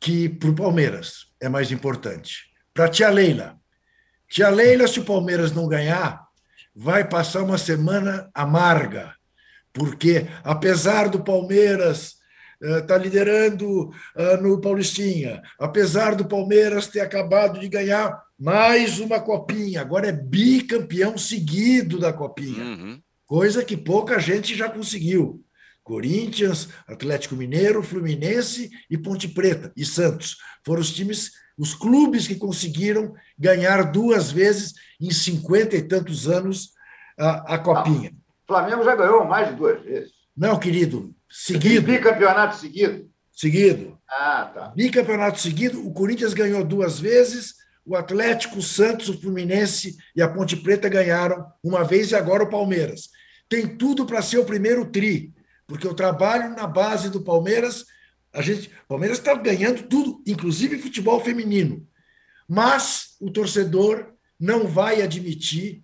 [0.01, 2.49] que para o Palmeiras é mais importante.
[2.73, 3.59] Para a tia Leila.
[4.27, 6.25] Tia Leila, se o Palmeiras não ganhar,
[6.75, 9.13] vai passar uma semana amarga,
[9.71, 12.18] porque apesar do Palmeiras
[12.61, 15.41] está uh, liderando uh, no Paulistinha.
[15.57, 22.13] Apesar do Palmeiras ter acabado de ganhar mais uma copinha, agora é bicampeão seguido da
[22.13, 23.01] copinha, uhum.
[23.25, 25.43] coisa que pouca gente já conseguiu.
[25.83, 32.35] Corinthians, Atlético Mineiro, Fluminense e Ponte Preta e Santos foram os times, os clubes que
[32.35, 36.73] conseguiram ganhar duas vezes em cinquenta e tantos anos
[37.17, 38.11] a, a copinha.
[38.11, 40.11] Não, Flamengo já ganhou mais de duas vezes.
[40.37, 41.85] Não, querido, Seguido.
[41.85, 43.09] Bicampeonato seguido?
[43.31, 43.97] Seguido.
[44.09, 44.67] Ah, tá.
[44.75, 45.85] Bicampeonato seguido.
[45.85, 50.89] O Corinthians ganhou duas vezes, o Atlético, o Santos, o Fluminense e a Ponte Preta
[50.89, 53.09] ganharam uma vez e agora o Palmeiras.
[53.47, 55.33] Tem tudo para ser o primeiro tri,
[55.65, 57.85] porque eu trabalho na base do Palmeiras.
[58.33, 61.87] A gente, o Palmeiras está ganhando tudo, inclusive futebol feminino.
[62.47, 65.83] Mas o torcedor não vai admitir,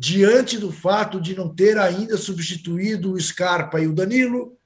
[0.00, 4.56] diante do fato de não ter ainda substituído o Scarpa e o Danilo,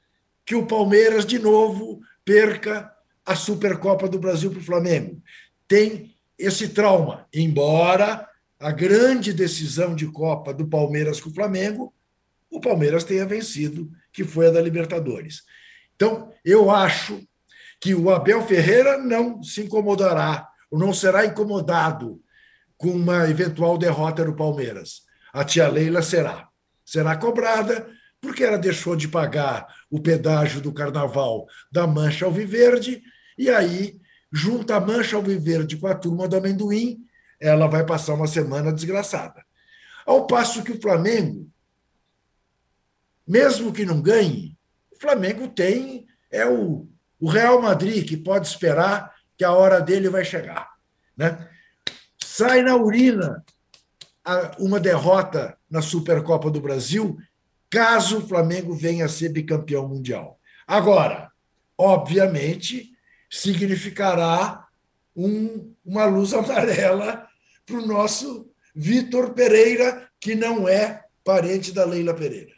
[0.47, 2.89] que o Palmeiras, de novo, perca
[3.27, 5.21] a Supercopa do Brasil para o Flamengo.
[5.67, 8.29] Tem esse trauma, embora
[8.61, 11.93] a grande decisão de Copa do Palmeiras com o Flamengo,
[12.49, 15.43] o Palmeiras tenha vencido, que foi a da Libertadores.
[15.97, 17.21] Então, eu acho
[17.81, 22.23] que o Abel Ferreira não se incomodará, ou não será incomodado
[22.77, 25.04] com uma eventual derrota no Palmeiras.
[25.35, 26.49] A tia Leila será.
[26.87, 33.03] Será cobrada, porque ela deixou de pagar o pedágio do carnaval da Mancha Alviverde,
[33.37, 34.01] e aí,
[34.33, 37.05] junta a Mancha Alviverde com a turma do amendoim,
[37.41, 39.45] ela vai passar uma semana desgraçada.
[40.07, 41.51] Ao passo que o Flamengo,
[43.27, 44.57] mesmo que não ganhe,
[44.93, 50.09] o Flamengo tem é o, o Real Madrid que pode esperar que a hora dele
[50.09, 50.71] vai chegar.
[51.17, 51.49] Né?
[52.23, 53.45] Sai na urina
[54.59, 57.19] uma derrota na Supercopa do Brasil
[57.71, 60.39] caso o Flamengo venha a ser bicampeão mundial.
[60.67, 61.31] Agora,
[61.77, 62.93] obviamente,
[63.29, 64.67] significará
[65.15, 67.27] um, uma luz amarela
[67.67, 72.53] para o nosso Vitor Pereira, que não é parente da Leila Pereira.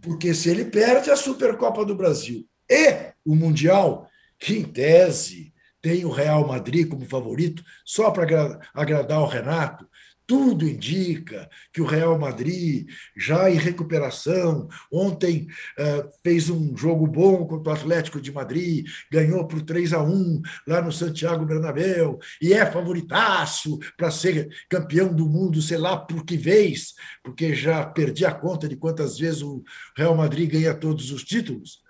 [0.00, 6.04] Porque se ele perde a Supercopa do Brasil e o Mundial, que em tese tem
[6.04, 9.88] o Real Madrid como favorito, só para agradar o Renato,
[10.26, 15.46] tudo indica que o Real Madrid, já em recuperação, ontem
[15.78, 20.42] uh, fez um jogo bom contra o Atlético de Madrid, ganhou por 3 a 1
[20.66, 26.24] lá no Santiago Bernabéu, e é favoritaço para ser campeão do mundo, sei lá por
[26.24, 29.62] que vez, porque já perdi a conta de quantas vezes o
[29.96, 31.82] Real Madrid ganha todos os títulos.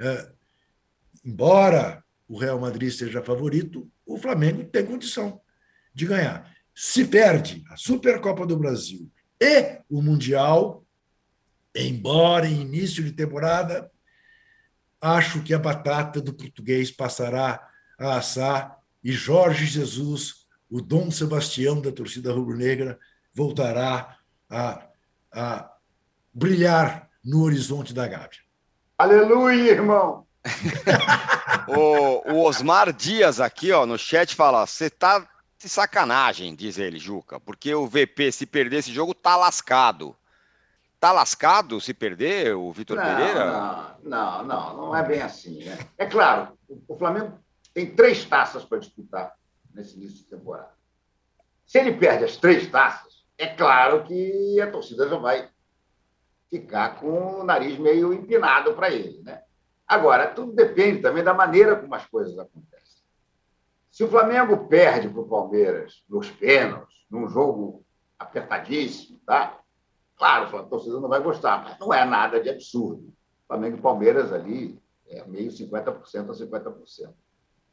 [0.00, 0.32] Uh,
[1.24, 5.40] embora o Real Madrid seja favorito, o Flamengo tem condição
[5.92, 10.84] de ganhar se perde a Supercopa do Brasil e o Mundial,
[11.74, 13.90] embora em início de temporada,
[15.00, 17.66] acho que a batata do português passará
[17.98, 22.98] a assar e Jorge Jesus, o Dom Sebastião da torcida rubro-negra,
[23.34, 24.86] voltará a,
[25.32, 25.70] a
[26.32, 28.40] brilhar no horizonte da Gávea.
[28.98, 30.26] Aleluia, irmão!
[31.68, 35.26] o, o, Osmar Dias aqui ó, no chat fala: você está
[35.60, 40.16] de sacanagem, diz ele, Juca, porque o VP, se perder esse jogo, tá lascado.
[40.98, 43.96] Tá lascado se perder o Vitor Pereira?
[44.02, 45.62] Não, não, não, não é bem assim.
[45.62, 45.78] Né?
[45.98, 47.38] É claro, o Flamengo
[47.74, 49.34] tem três taças para disputar
[49.74, 50.72] nesse início de temporada.
[51.66, 55.48] Se ele perde as três taças, é claro que a torcida já vai
[56.48, 59.22] ficar com o nariz meio empinado para ele.
[59.22, 59.42] Né?
[59.86, 62.79] Agora, tudo depende também da maneira como as coisas acontecem.
[63.90, 67.84] Se o Flamengo perde para o Palmeiras nos pênaltis, num jogo
[68.18, 69.58] apertadíssimo, tá?
[70.16, 73.12] Claro, a torcida não vai gostar, mas não é nada de absurdo.
[73.48, 77.14] Flamengo e Palmeiras ali é meio 50% a 50%.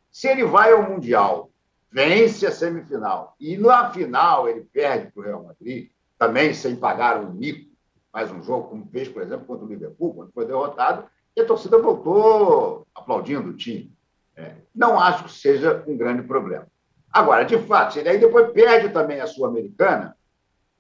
[0.10, 1.52] Se ele vai ao Mundial,
[1.92, 7.22] vence a semifinal, e na final ele perde para o Real Madrid, também sem pagar
[7.22, 7.70] um mico,
[8.12, 11.46] mais um jogo, como fez, por exemplo, contra o Liverpool, quando foi derrotado, e a
[11.46, 13.96] torcida voltou aplaudindo o time.
[14.38, 16.68] É, não acho que seja um grande problema.
[17.12, 20.16] Agora, de fato, se ele aí depois perde também a Sul-Americana,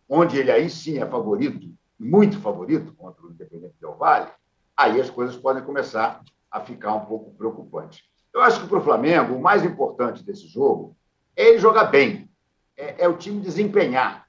[0.07, 1.67] onde ele aí sim é favorito,
[1.99, 4.29] muito favorito contra o Independente Del Vale,
[4.75, 8.03] aí as coisas podem começar a ficar um pouco preocupantes.
[8.31, 10.95] Eu acho que para o Flamengo, o mais importante desse jogo
[11.35, 12.29] é ele jogar bem,
[12.77, 14.27] é, é o time desempenhar,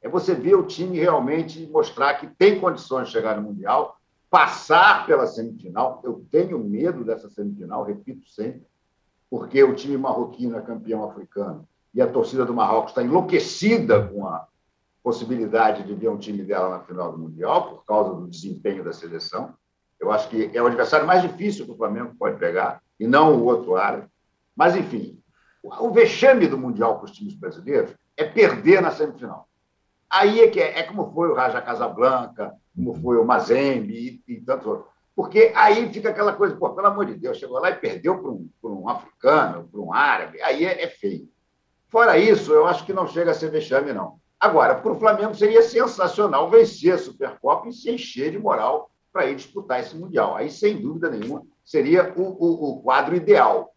[0.00, 3.97] é você ver o time realmente mostrar que tem condições de chegar no Mundial
[4.30, 6.00] passar pela semifinal.
[6.04, 8.66] Eu tenho medo dessa semifinal, repito sempre,
[9.30, 14.26] porque o time marroquino é campeão africano e a torcida do Marrocos está enlouquecida com
[14.26, 14.46] a
[15.02, 18.92] possibilidade de ver um time dela na final do Mundial por causa do desempenho da
[18.92, 19.54] seleção.
[19.98, 23.34] Eu acho que é o adversário mais difícil que o Flamengo pode pegar e não
[23.34, 24.06] o outro árabe.
[24.54, 25.20] Mas, enfim,
[25.62, 29.48] o vexame do Mundial para os times brasileiros é perder na semifinal.
[30.10, 34.32] Aí é que é, é como foi o Raja Casablanca, como foi o Mazembe e,
[34.34, 34.86] e tantos outros.
[35.14, 38.30] Porque aí fica aquela coisa, pô, pelo amor de Deus, chegou lá e perdeu para
[38.30, 41.28] um, um africano, para um árabe, aí é, é, feio.
[41.88, 44.20] Fora isso, eu acho que não chega a ser vexame, não.
[44.38, 49.26] Agora, para o Flamengo seria sensacional vencer a Supercopa e se encher de moral para
[49.26, 50.36] ir disputar esse Mundial.
[50.36, 53.74] Aí, sem dúvida nenhuma, seria o, o, o quadro ideal.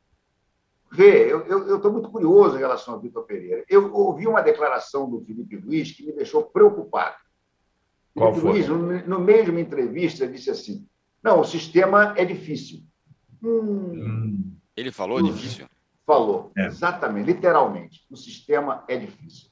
[0.91, 3.63] Vê, eu estou muito curioso em relação ao Vitor Pereira.
[3.67, 7.15] Eu ouvi uma declaração do Felipe Luiz que me deixou preocupado.
[8.15, 10.85] Qual Felipe Luiz, no, no, meio de uma entrevista, disse assim:
[11.23, 12.83] não, o sistema é difícil.
[13.43, 15.65] Hum, Ele falou hum, difícil?
[16.05, 16.65] Falou, é.
[16.65, 18.05] exatamente, literalmente.
[18.09, 19.49] O sistema é difícil.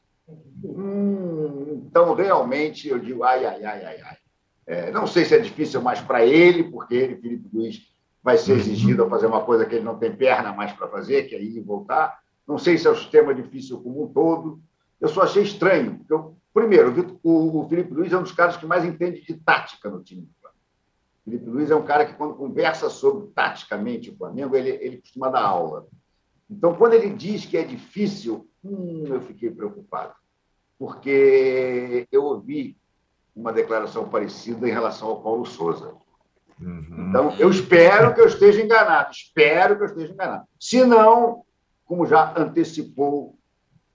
[0.64, 4.18] Hum, então, realmente, eu digo, ai, ai, ai, ai, ai.
[4.68, 7.82] É, não sei se é difícil mais para ele, porque ele, Felipe Luiz,
[8.22, 8.60] vai ser uhum.
[8.60, 11.42] exigido a fazer uma coisa que ele não tem perna mais para fazer, que é
[11.42, 12.20] ir e voltar.
[12.48, 14.60] Não sei se é o sistema difícil como um todo.
[15.00, 18.58] Eu só achei estranho, porque, eu, primeiro, o, o Felipe Luiz é um dos caras
[18.58, 20.62] que mais entende de tática no time do Flamengo.
[21.20, 24.98] O Felipe Luiz é um cara que, quando conversa sobre taticamente o Flamengo, ele, ele
[24.98, 25.88] costuma dar aula.
[26.50, 30.14] Então, quando ele diz que é difícil, hum, eu fiquei preocupado,
[30.78, 32.78] porque eu ouvi
[33.36, 35.94] uma declaração parecida em relação ao Paulo Souza.
[36.60, 37.08] Uhum.
[37.10, 40.46] Então, eu espero que eu esteja enganado, espero que eu esteja enganado.
[40.60, 41.44] Se não,
[41.86, 43.38] como já antecipou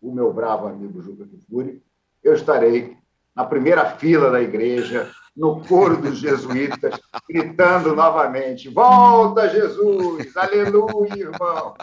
[0.00, 1.82] o meu bravo amigo Juca Kifuri,
[2.24, 2.96] eu estarei
[3.34, 10.36] na primeira fila da igreja, no coro dos jesuítas, gritando novamente: Volta, Jesus!
[10.36, 11.74] Aleluia, irmão!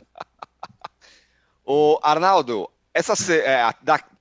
[1.63, 3.69] O Arnaldo, essa, é,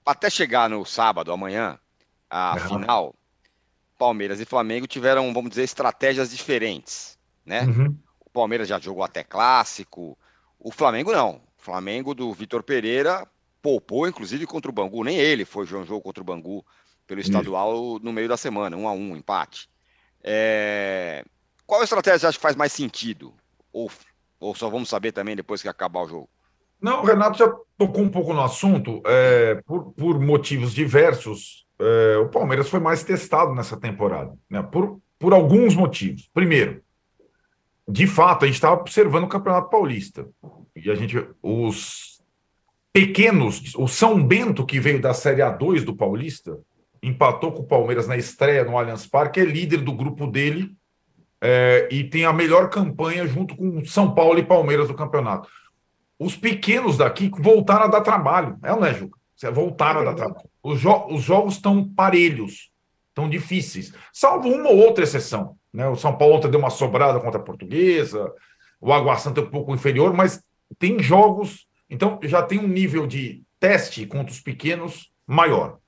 [0.05, 1.79] até chegar no sábado, amanhã,
[2.29, 3.15] a final,
[3.97, 7.63] Palmeiras e Flamengo tiveram, vamos dizer, estratégias diferentes, né?
[7.63, 7.97] Uhum.
[8.21, 10.17] O Palmeiras já jogou até clássico,
[10.59, 11.41] o Flamengo não.
[11.59, 13.27] O Flamengo do Vitor Pereira
[13.63, 15.05] poupou, inclusive, contra o Bangu.
[15.05, 16.65] Nem ele foi um jogo contra o Bangu
[17.07, 19.69] pelo estadual no meio da semana, um a um, empate.
[20.23, 21.25] É...
[21.67, 23.35] Qual estratégia acha que faz mais sentido?
[23.73, 23.91] Ou,
[24.39, 26.29] ou só vamos saber também depois que acabar o jogo?
[26.81, 29.03] Não, o Renato já tocou um pouco no assunto.
[29.05, 34.33] É, por, por motivos diversos, é, o Palmeiras foi mais testado nessa temporada.
[34.49, 34.63] Né?
[34.63, 36.29] Por, por alguns motivos.
[36.33, 36.83] Primeiro,
[37.87, 40.27] de fato, a gente estava observando o Campeonato Paulista.
[40.75, 41.27] E a gente.
[41.43, 42.10] Os
[42.93, 46.59] pequenos, o São Bento, que veio da Série A2 do Paulista,
[47.03, 50.75] empatou com o Palmeiras na estreia no Allianz Parque, é líder do grupo dele
[51.41, 55.49] é, e tem a melhor campanha junto com São Paulo e Palmeiras do campeonato.
[56.19, 59.19] Os pequenos daqui voltaram a dar trabalho, é não é, Juca?
[59.53, 60.51] Voltaram a dar trabalho.
[60.63, 62.71] Os, jo os jogos estão parelhos,
[63.09, 65.57] estão difíceis, salvo uma ou outra exceção.
[65.73, 65.89] Né?
[65.89, 68.31] O São Paulo ontem deu uma sobrada contra a Portuguesa,
[68.79, 70.43] o Água Santa é um pouco inferior, mas
[70.79, 75.79] tem jogos, então já tem um nível de teste contra os pequenos maior.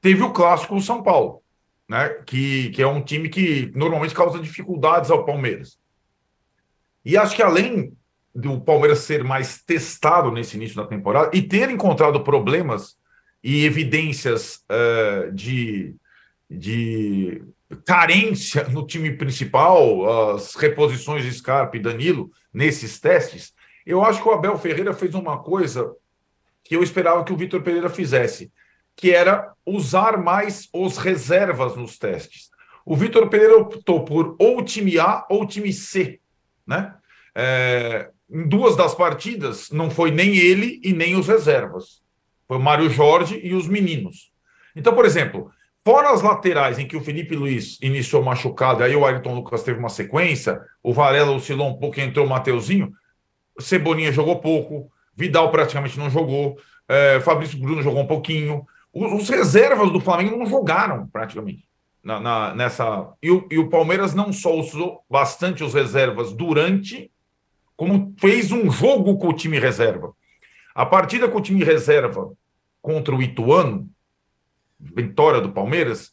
[0.00, 1.42] Teve o clássico do São Paulo,
[1.88, 2.08] né?
[2.26, 5.78] que, que é um time que normalmente causa dificuldades ao Palmeiras.
[7.04, 7.92] E acho que além
[8.34, 12.96] do Palmeiras ser mais testado nesse início da temporada e ter encontrado problemas
[13.42, 15.94] e evidências uh, de,
[16.50, 17.42] de
[17.84, 23.52] carência no time principal, as reposições de Scarpa e Danilo nesses testes,
[23.90, 25.94] eu acho que o Abel Ferreira fez uma coisa
[26.62, 28.52] que eu esperava que o Vitor Pereira fizesse,
[28.94, 32.50] que era usar mais os reservas nos testes.
[32.84, 36.20] O Vitor Pereira optou por ou time A ou time C,
[36.66, 36.94] né?
[37.34, 42.02] É, em duas das partidas, não foi nem ele e nem os reservas.
[42.46, 44.30] Foi o Mário Jorge e os meninos.
[44.76, 45.50] Então, por exemplo,
[45.82, 49.78] fora as laterais em que o Felipe Luiz iniciou machucado, aí o Ayrton Lucas teve
[49.78, 52.92] uma sequência, o Varela oscilou um pouco e entrou o Mateuzinho,
[53.58, 58.66] Cebolinha jogou pouco, Vidal praticamente não jogou, é, Fabrício Bruno jogou um pouquinho.
[58.92, 61.68] Os, os, reservas do Flamengo não jogaram praticamente
[62.02, 63.12] na, na, nessa.
[63.22, 67.10] E o, e o Palmeiras não só usou bastante os reservas durante
[67.76, 70.12] como fez um jogo com o time reserva.
[70.74, 72.32] A partida com o time reserva
[72.82, 73.88] contra o Ituano,
[74.80, 76.12] vitória do Palmeiras,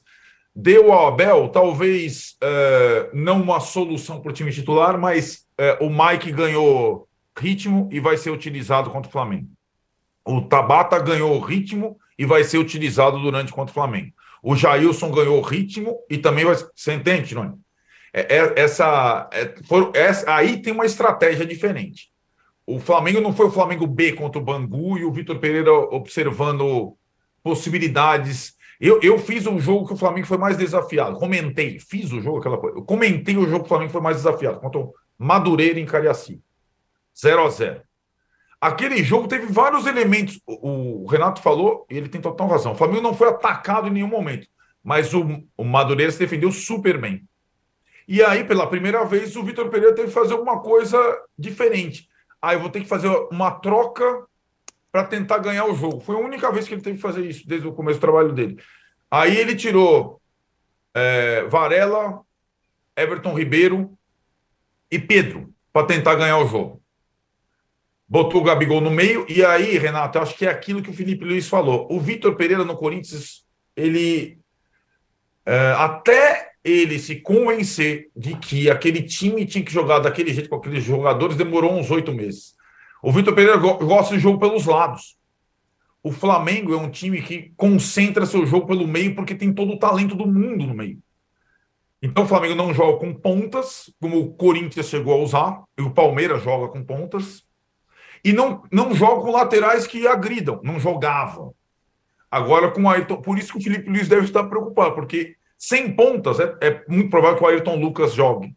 [0.55, 5.89] deu ao Abel talvez uh, não uma solução para o time titular, mas uh, o
[5.89, 9.49] Mike ganhou ritmo e vai ser utilizado contra o Flamengo.
[10.25, 14.11] O Tabata ganhou ritmo e vai ser utilizado durante contra o Flamengo.
[14.41, 16.55] O Jailson ganhou ritmo e também vai.
[16.55, 17.55] Você entende, Tironi?
[18.13, 19.91] É, é, essa, é, for,
[20.27, 22.09] aí tem uma estratégia diferente.
[22.65, 26.97] O Flamengo não foi o Flamengo B contra o Bangu e o Vitor Pereira observando
[27.43, 28.55] possibilidades.
[28.79, 31.19] Eu, eu fiz um jogo que o Flamengo foi mais desafiado.
[31.19, 32.77] Comentei, fiz o jogo, aquela coisa.
[32.77, 36.41] Eu comentei o jogo que o Flamengo foi mais desafiado contra o Madureira em Cariaci.
[37.19, 37.81] 0 a 0
[38.59, 40.39] Aquele jogo teve vários elementos.
[40.47, 42.71] O, o Renato falou, e ele tem total razão.
[42.71, 44.47] O Flamengo não foi atacado em nenhum momento,
[44.83, 47.27] mas o, o Madureira se defendeu super bem.
[48.07, 50.97] E aí, pela primeira vez, o Vitor Pereira teve que fazer alguma coisa
[51.37, 52.07] diferente.
[52.41, 54.25] Ah, eu vou ter que fazer uma troca
[54.91, 55.99] para tentar ganhar o jogo.
[55.99, 58.31] Foi a única vez que ele teve que fazer isso desde o começo do trabalho
[58.31, 58.61] dele.
[59.09, 60.21] Aí ele tirou
[60.93, 62.21] é, Varela,
[62.95, 63.97] Everton Ribeiro
[64.89, 66.81] e Pedro para tentar ganhar o jogo.
[68.07, 71.25] Botou o Gabigol no meio, e aí, Renato, acho que é aquilo que o Felipe
[71.25, 71.87] Luiz falou.
[71.91, 73.43] O Vitor Pereira no Corinthians,
[73.75, 74.37] ele
[75.45, 80.55] é, até ele se convencer de que aquele time tinha que jogar daquele jeito com
[80.55, 82.55] aqueles jogadores demorou uns oito meses.
[83.03, 85.15] O Vitor Pereira gosta de jogo pelos lados.
[86.01, 89.79] O Flamengo é um time que concentra seu jogo pelo meio porque tem todo o
[89.79, 90.99] talento do mundo no meio.
[92.01, 95.91] Então o Flamengo não joga com pontas, como o Corinthians chegou a usar, e o
[95.91, 97.43] Palmeiras joga com pontas,
[98.25, 101.53] e não, não joga com laterais que agridam, não jogavam.
[102.29, 105.95] Agora com o Ayrton, por isso que o Felipe Luiz deve estar preocupado, porque sem
[105.95, 108.55] pontas, é, é muito provável que o Ayrton Lucas jogue.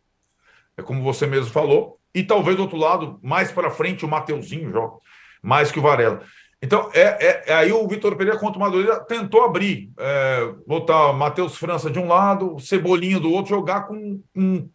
[0.75, 1.99] É como você mesmo falou.
[2.15, 4.97] E talvez do outro lado, mais para frente, o Mateuzinho joga,
[5.43, 6.23] mais que o Varela.
[6.63, 11.13] Então, é, é, é aí o Vitor Pereira contra o Madureira tentou abrir, é, botar
[11.13, 14.67] Matheus França de um lado, Cebolinha do outro, jogar com, com.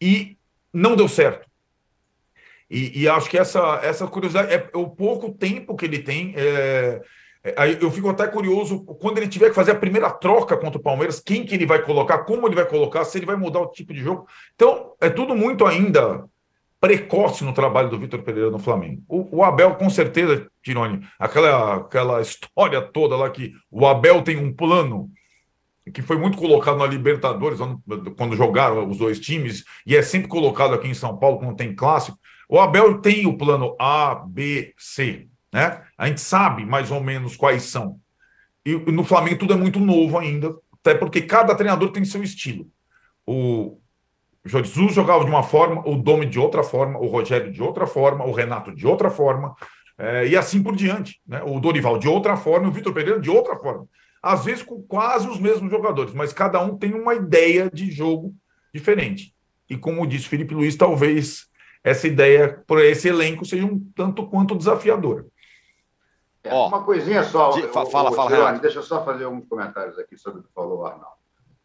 [0.00, 0.36] E
[0.72, 1.48] não deu certo.
[2.70, 6.34] E, e, acho que essa, essa curiosidade é o pouco tempo que ele tem.
[6.36, 7.00] É,
[7.44, 10.82] é, eu fico até curioso quando ele tiver que fazer a primeira troca contra o
[10.82, 13.70] Palmeiras, quem que ele vai colocar, como ele vai colocar, se ele vai mudar o
[13.70, 14.26] tipo de jogo.
[14.54, 16.24] Então, é tudo muito ainda
[16.80, 19.02] precoce no trabalho do Vitor Pereira no Flamengo.
[19.08, 24.36] O, o, Abel, com certeza, Tironi, aquela, aquela história toda lá que o Abel tem
[24.36, 25.10] um plano
[25.92, 27.60] que foi muito colocado na Libertadores,
[28.16, 31.74] quando jogaram os dois times, e é sempre colocado aqui em São Paulo quando tem
[31.74, 32.18] clássico.
[32.48, 35.28] O Abel tem o plano A, B, C.
[35.52, 35.82] Né?
[35.96, 37.98] A gente sabe mais ou menos quais são.
[38.64, 42.68] E no Flamengo tudo é muito novo ainda, até porque cada treinador tem seu estilo.
[43.26, 43.78] o
[44.44, 48.24] Jesus jogava de uma forma, o Domi de outra forma, o Rogério de outra forma,
[48.24, 49.56] o Renato de outra forma,
[49.98, 51.20] é, e assim por diante.
[51.26, 51.42] Né?
[51.44, 53.88] O Dorival de outra forma, o Vitor Pereira de outra forma.
[54.22, 58.34] Às vezes com quase os mesmos jogadores, mas cada um tem uma ideia de jogo
[58.72, 59.34] diferente.
[59.68, 61.48] E como disse Felipe Luiz, talvez
[61.86, 65.24] essa ideia por esse elenco seja um tanto quanto desafiadora.
[66.42, 67.50] É, uma coisinha só.
[67.50, 70.80] De, fala, fala, fala Deixa eu só fazer alguns comentários aqui sobre o que falou
[70.80, 71.14] o Arnaldo.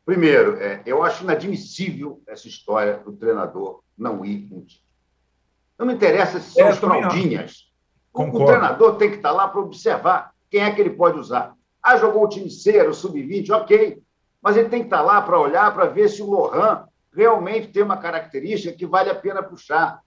[0.06, 4.64] Primeiro, é, eu acho inadmissível essa história do treinador não ir com
[5.80, 7.72] Não me interessa se são é, fraldinhas.
[8.14, 11.56] O, o, treinador tem que estar lá para observar quem é que ele pode usar.
[11.82, 14.00] Ah, jogou o time C, o sub-20, ok.
[14.40, 17.82] Mas ele tem que estar lá para olhar, para ver se o Lohan realmente tem
[17.82, 20.00] uma característica que vale a pena puxar.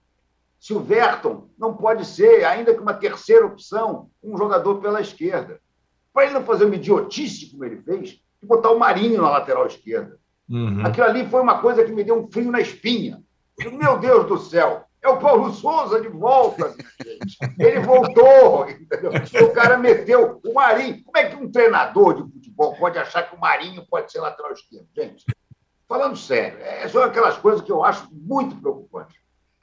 [0.59, 5.59] Se o Verton não pode ser, ainda que uma terceira opção, um jogador pela esquerda.
[6.13, 9.67] Para ele não fazer uma idiotice como ele fez, de botar o Marinho na lateral
[9.67, 10.17] esquerda.
[10.49, 10.85] Uhum.
[10.85, 13.21] Aquilo ali foi uma coisa que me deu um frio na espinha.
[13.71, 17.37] Meu Deus do céu, é o Paulo Souza de volta, gente.
[17.59, 19.11] Ele voltou, entendeu?
[19.43, 21.03] O cara meteu o Marinho.
[21.03, 24.51] Como é que um treinador de futebol pode achar que o Marinho pode ser lateral
[24.51, 24.87] esquerdo?
[24.95, 25.23] Gente,
[25.87, 29.15] falando sério, é, são aquelas coisas que eu acho muito preocupantes.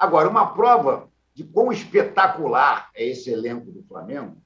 [0.03, 4.37] Agora, uma prova de quão espetacular é esse elenco do Flamengo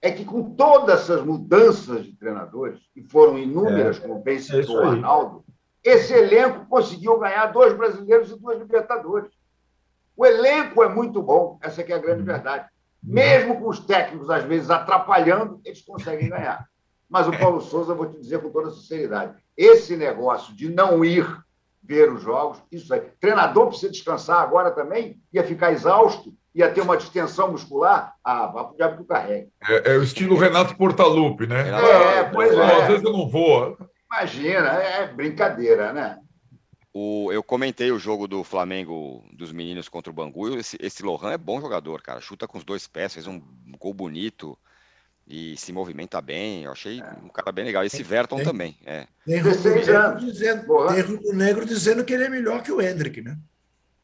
[0.00, 4.80] é que, com todas essas mudanças de treinadores, que foram inúmeras, é, como bem citou
[4.80, 5.44] é o Arnaldo,
[5.82, 9.32] esse elenco conseguiu ganhar dois brasileiros e duas Libertadores.
[10.16, 12.26] O elenco é muito bom, essa é a grande uhum.
[12.26, 12.68] verdade.
[13.02, 16.64] Mesmo com os técnicos, às vezes, atrapalhando, eles conseguem ganhar.
[17.08, 21.26] Mas o Paulo Souza, vou te dizer com toda sinceridade, esse negócio de não ir
[21.86, 23.00] ver os jogos, isso aí.
[23.20, 28.64] Treinador precisa descansar agora também, ia ficar exausto, ia ter uma distensão muscular, ah, vá
[28.64, 29.48] para o diabo que carregue.
[29.68, 31.68] É, é, o estilo Renato Portaluppi, né?
[31.68, 32.82] É, pois é.
[32.82, 33.76] Às vezes eu não vou.
[34.10, 36.18] Imagina, é brincadeira, né?
[36.94, 40.56] O, eu comentei o jogo do Flamengo dos meninos contra o Bangu.
[40.56, 42.22] Esse, esse Lohan é bom jogador, cara.
[42.22, 43.38] Chuta com os dois pés, fez um
[43.78, 44.58] gol bonito
[45.26, 46.64] e se movimenta bem.
[46.64, 47.12] Eu achei é.
[47.24, 47.84] um cara bem legal.
[47.84, 48.76] Esse tem, Verton tem, também.
[48.84, 49.06] É.
[49.24, 53.36] Tem rubro-negro dizendo, negro dizendo que ele é melhor que o Hendrick, né?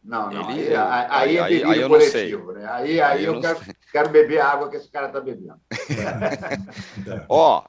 [0.03, 0.51] Não, não.
[0.51, 2.63] Ele, aí, aí, aí, é aí, eu coletivo, não sei.
[2.63, 2.69] Né?
[2.73, 3.61] Aí, aí, eu, eu quero,
[3.93, 5.61] quero, beber a água que esse cara está bebendo.
[7.29, 7.65] Ó,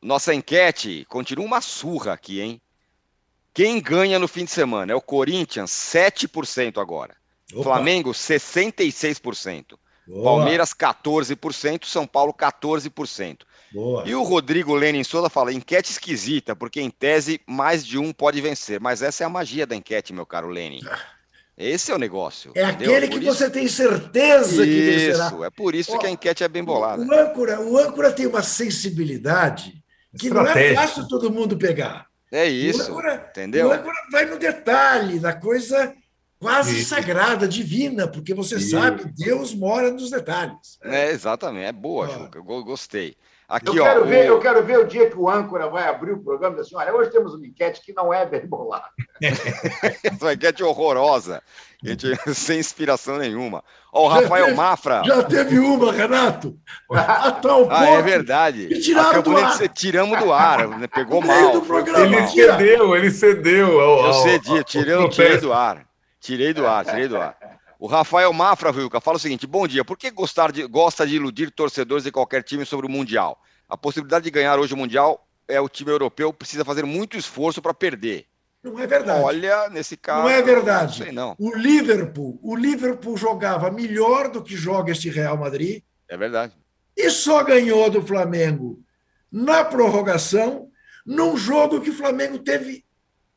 [0.00, 2.62] nossa enquete continua uma surra aqui, hein?
[3.52, 4.92] Quem ganha no fim de semana?
[4.92, 7.16] É o Corinthians, 7% agora.
[7.52, 7.64] Opa.
[7.64, 9.76] Flamengo, 66%.
[10.06, 10.24] Boa.
[10.24, 11.84] Palmeiras, 14%.
[11.84, 13.38] São Paulo, 14%.
[13.72, 14.06] Boa.
[14.06, 18.40] E o Rodrigo Lenin Souza fala: enquete esquisita, porque em tese mais de um pode
[18.40, 18.80] vencer.
[18.80, 20.80] Mas essa é a magia da enquete, meu caro Lenin.
[21.56, 22.52] Esse é o negócio.
[22.54, 22.96] É entendeu?
[22.96, 23.34] aquele que isso...
[23.34, 25.26] você tem certeza que vencerá.
[25.28, 27.02] Isso, é por isso que a enquete é bem bolada.
[27.02, 29.82] O âncora, o âncora tem uma sensibilidade
[30.18, 32.06] que não é fácil todo mundo pegar.
[32.30, 33.68] É isso, âncora, entendeu?
[33.68, 35.94] O âncora vai no detalhe, na coisa
[36.42, 36.88] quase isso.
[36.88, 38.70] sagrada, divina, porque você isso.
[38.70, 40.78] sabe, Deus mora nos detalhes.
[40.82, 42.08] É, exatamente, é boa, ah.
[42.08, 43.16] Juca, eu gostei.
[43.52, 44.34] Aqui, eu, quero ó, ver, o...
[44.34, 47.10] eu quero ver o dia que o âncora vai abrir o programa assim: olha, hoje
[47.10, 48.86] temos uma enquete que não é bem bolada.
[50.20, 51.42] uma enquete horrorosa,
[51.84, 53.62] gente, sem inspiração nenhuma.
[53.92, 55.02] Ó, o Rafael teve, Mafra.
[55.04, 56.58] Já teve uma, Renato.
[56.90, 58.68] A tal ah, é verdade.
[58.70, 59.68] E tiraram do ar.
[59.68, 60.86] Tiramos do ar, né?
[60.86, 61.62] pegou mal.
[61.98, 63.80] ele cedeu, ele cedeu.
[63.80, 65.91] Ao, eu cedi, eu tirei, eu tirei do ar.
[66.22, 67.36] Tirei do ar, tirei do ar.
[67.80, 69.84] O Rafael Mafra, Vilca, fala o seguinte: bom dia.
[69.84, 73.42] Por que gostar de, gosta de iludir torcedores de qualquer time sobre o Mundial?
[73.68, 77.60] A possibilidade de ganhar hoje o Mundial é o time europeu precisa fazer muito esforço
[77.60, 78.26] para perder.
[78.62, 79.24] Não é verdade.
[79.24, 80.22] Olha, nesse caso.
[80.22, 80.98] Não é verdade.
[81.00, 81.34] Não sei, não.
[81.40, 85.82] O Liverpool, o Liverpool jogava melhor do que joga este Real Madrid.
[86.08, 86.54] É verdade.
[86.96, 88.80] E só ganhou do Flamengo
[89.30, 90.68] na prorrogação,
[91.04, 92.84] num jogo que o Flamengo teve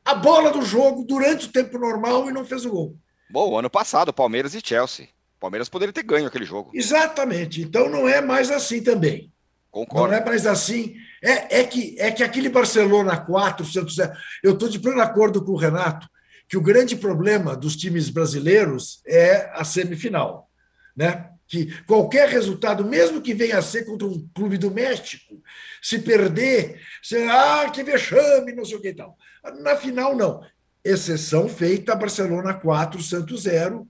[0.06, 2.96] a bola do jogo durante o tempo normal e não fez o gol.
[3.28, 5.08] Bom, ano passado, Palmeiras e Chelsea.
[5.40, 6.70] Palmeiras poderia ter ganho aquele jogo.
[6.72, 7.60] Exatamente.
[7.60, 9.32] Então não é mais assim também.
[9.68, 10.12] Concordo.
[10.12, 10.94] Não é mais assim.
[11.22, 14.12] É, é, que, é que aquele Barcelona 4, Santos 0.
[14.42, 16.08] Eu estou de pleno acordo com o Renato
[16.48, 20.48] que o grande problema dos times brasileiros é a semifinal.
[20.96, 21.28] Né?
[21.48, 25.40] Que qualquer resultado, mesmo que venha a ser contra um clube do México,
[25.80, 29.16] se perder, será ah, que vexame, não sei o que e tal.
[29.60, 30.42] Na final, não.
[30.84, 33.86] Exceção feita Barcelona 4, Santos 0,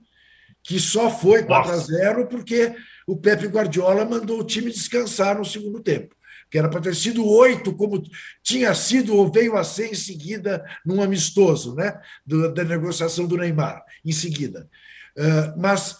[0.63, 2.75] que só foi 4 a 0 porque
[3.07, 6.13] o Pepe Guardiola mandou o time descansar no segundo tempo,
[6.51, 8.03] que era para ter sido oito, como
[8.43, 11.97] tinha sido ou veio a ser em seguida num amistoso, né?
[12.25, 14.69] Do, da negociação do Neymar, em seguida.
[15.17, 15.97] Uh, mas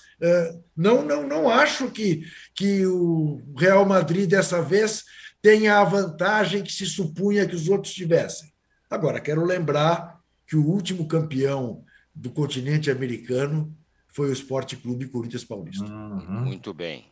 [0.76, 2.24] não, não, não acho que,
[2.56, 5.04] que o Real Madrid dessa vez
[5.42, 8.52] tenha a vantagem que se supunha que os outros tivessem.
[8.90, 13.76] Agora, quero lembrar que o último campeão do continente americano
[14.08, 15.86] foi o Esporte Clube Corinthians Paulista.
[15.86, 16.46] Uhum.
[16.46, 17.12] Muito bem.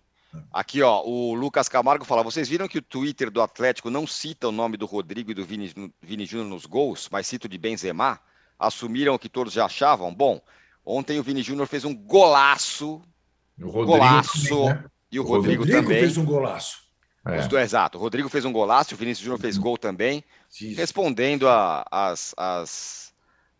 [0.51, 4.47] Aqui, ó, o Lucas Camargo fala: vocês viram que o Twitter do Atlético não cita
[4.47, 7.57] o nome do Rodrigo e do Vini, Vini Júnior nos gols, mas cita o de
[7.57, 8.19] Benzema?
[8.57, 10.13] Assumiram o que todos já achavam?
[10.13, 10.41] Bom,
[10.85, 13.01] ontem o Vini Júnior fez um golaço.
[13.59, 14.49] O golaço.
[14.49, 14.85] Também, né?
[15.11, 15.99] E o, o Rodrigo, Rodrigo, também.
[15.99, 16.85] fez um golaço.
[17.25, 17.39] É.
[17.39, 17.97] Os dois, exato.
[17.97, 20.23] O Rodrigo fez um golaço, o Vinícius Júnior fez gol também,
[20.61, 20.77] Isso.
[20.77, 23.13] respondendo às as,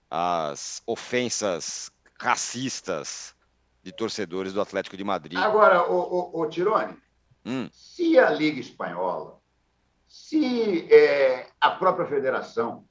[0.10, 3.34] as ofensas racistas
[3.82, 5.38] de torcedores do Atlético de Madrid.
[5.38, 6.96] Agora, o, o, o Tirone,
[7.46, 7.68] hum.
[7.72, 9.40] se a Liga Espanhola,
[10.08, 12.86] se é, a própria federação,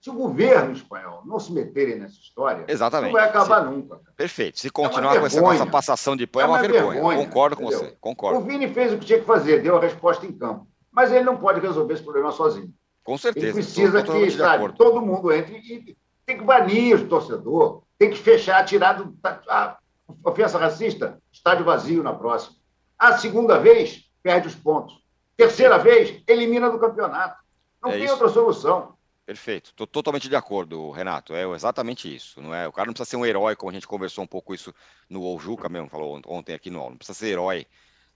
[0.00, 3.12] se o governo espanhol não se meterem nessa história, Exatamente.
[3.12, 4.00] não vai acabar se, nunca.
[4.16, 4.58] Perfeito.
[4.58, 6.92] Se continuar é com essa, essa, passação de pão, é, é uma, vergonha.
[6.92, 7.18] vergonha.
[7.18, 7.80] Concordo com entendeu?
[7.80, 7.96] você.
[8.00, 8.38] Concordo.
[8.38, 10.66] O Vini fez o que tinha que fazer, deu a resposta em campo.
[10.90, 12.72] Mas ele não pode resolver esse problema sozinho.
[13.04, 13.46] Com certeza.
[13.46, 18.18] Ele precisa que sabe, todo mundo entre e tem que banir o torcedor, tem que
[18.18, 19.14] fechar, tirar do,
[19.48, 19.76] a,
[20.24, 22.56] ofensa racista, estádio vazio na próxima.
[22.98, 24.94] A segunda vez, perde os pontos.
[25.36, 27.36] Terceira vez, elimina do campeonato.
[27.82, 28.12] Não é tem isso.
[28.14, 28.94] outra solução.
[29.26, 31.34] Perfeito, estou totalmente de acordo, Renato.
[31.34, 32.40] É exatamente isso.
[32.40, 32.66] Não é?
[32.66, 34.74] O cara não precisa ser um herói, como a gente conversou um pouco isso
[35.08, 37.66] no Ojuca mesmo, falou ontem aqui no Não precisa ser herói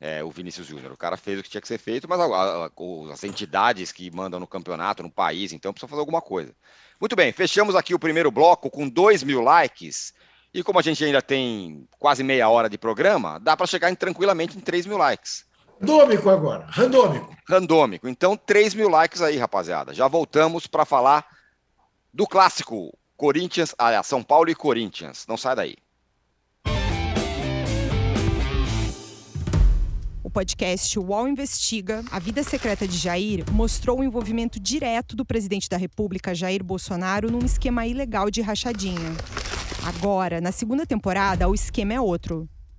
[0.00, 0.92] é, o Vinícius Júnior.
[0.92, 2.24] O cara fez o que tinha que ser feito, mas a,
[2.66, 2.70] a,
[3.12, 6.54] as entidades que mandam no campeonato, no país, então precisa fazer alguma coisa.
[7.00, 10.12] Muito bem, fechamos aqui o primeiro bloco com 2 mil likes.
[10.52, 13.94] E como a gente ainda tem quase meia hora de programa, dá para chegar em,
[13.94, 15.44] tranquilamente em 3 mil likes.
[15.84, 17.36] Randômico agora, randômico.
[17.46, 18.08] Randômico.
[18.08, 19.92] Então, 3 mil likes aí, rapaziada.
[19.92, 21.26] Já voltamos para falar
[22.12, 25.26] do clássico Corinthians, aliás, São Paulo e Corinthians.
[25.28, 25.76] Não sai daí.
[30.22, 35.68] O podcast UOL Investiga, A Vida Secreta de Jair, mostrou o envolvimento direto do presidente
[35.68, 39.12] da República, Jair Bolsonaro, num esquema ilegal de rachadinha.
[39.86, 42.48] Agora, na segunda temporada, o esquema é outro.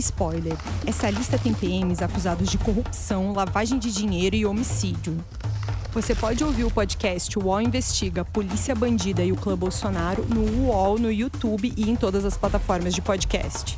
[0.00, 5.16] Spoiler: essa lista tem PMs acusados de corrupção, lavagem de dinheiro e homicídio.
[5.92, 10.98] Você pode ouvir o podcast UOL Investiga Polícia Bandida e o Clã Bolsonaro no UOL,
[10.98, 13.76] no YouTube e em todas as plataformas de podcast.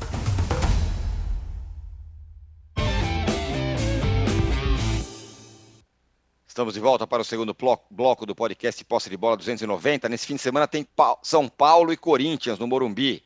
[6.47, 7.57] Estamos de volta para o segundo
[7.91, 10.07] bloco do podcast Posse de Bola 290.
[10.11, 10.87] Nesse fim de semana tem
[11.23, 13.25] São Paulo e Corinthians no Morumbi.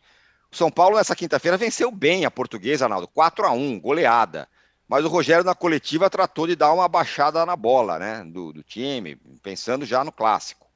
[0.57, 4.49] São Paulo, nessa quinta-feira, venceu bem a portuguesa, Arnaldo, 4 a 1 goleada.
[4.89, 8.25] Mas o Rogério, na coletiva, tratou de dar uma baixada na bola, né?
[8.25, 10.67] Do, do time, pensando já no clássico.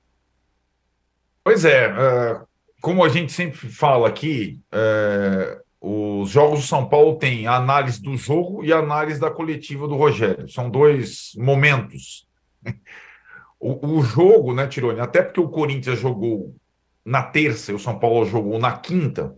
[1.45, 2.47] Pois é, uh,
[2.81, 8.03] como a gente sempre fala aqui, uh, os jogos do São Paulo têm a análise
[8.03, 10.49] do jogo e a análise da coletiva do Rogério.
[10.49, 12.27] São dois momentos.
[13.63, 15.01] O, o jogo, né, Tirone?
[15.01, 16.57] Até porque o Corinthians jogou
[17.05, 19.37] na terça e o São Paulo jogou na quinta,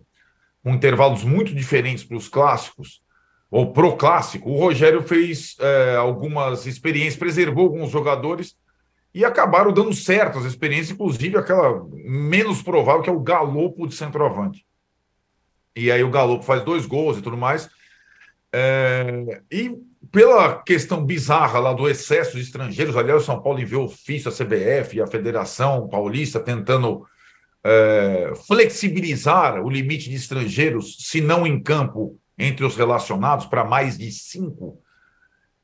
[0.62, 3.02] com intervalos muito diferentes para os clássicos,
[3.50, 8.56] ou pro clássico, o Rogério fez é, algumas experiências, preservou alguns jogadores
[9.14, 13.94] e acabaram dando certo as experiências, inclusive aquela menos provável, que é o Galopo de
[13.94, 14.64] centroavante.
[15.76, 17.68] E aí o Galopo faz dois gols e tudo mais.
[18.54, 19.76] É, e
[20.10, 24.32] pela questão bizarra lá do excesso de estrangeiros, aliás, o São Paulo enviou ofício à
[24.32, 27.06] CBF e à Federação Paulista tentando
[27.64, 33.96] é, flexibilizar o limite de estrangeiros, se não em campo, entre os relacionados, para mais
[33.96, 34.80] de cinco.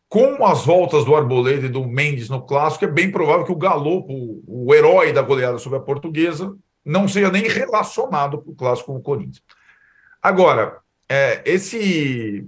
[0.08, 3.56] Com as voltas do Arboleda e do Mendes no clássico, é bem provável que o
[3.56, 8.92] Galopo, o herói da goleada sobre a portuguesa, não seja nem relacionado para o clássico
[8.92, 9.42] com o Corinthians.
[10.22, 10.78] Agora,
[11.08, 12.46] é, esse,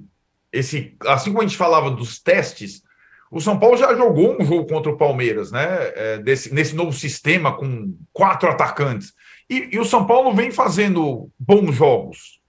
[0.52, 2.82] esse, assim como a gente falava dos testes,
[3.30, 5.66] o São Paulo já jogou um jogo contra o Palmeiras, né?
[5.94, 9.12] É, desse, nesse novo sistema com quatro atacantes.
[9.50, 12.40] E, e, o São Paulo vem fazendo bons jogos.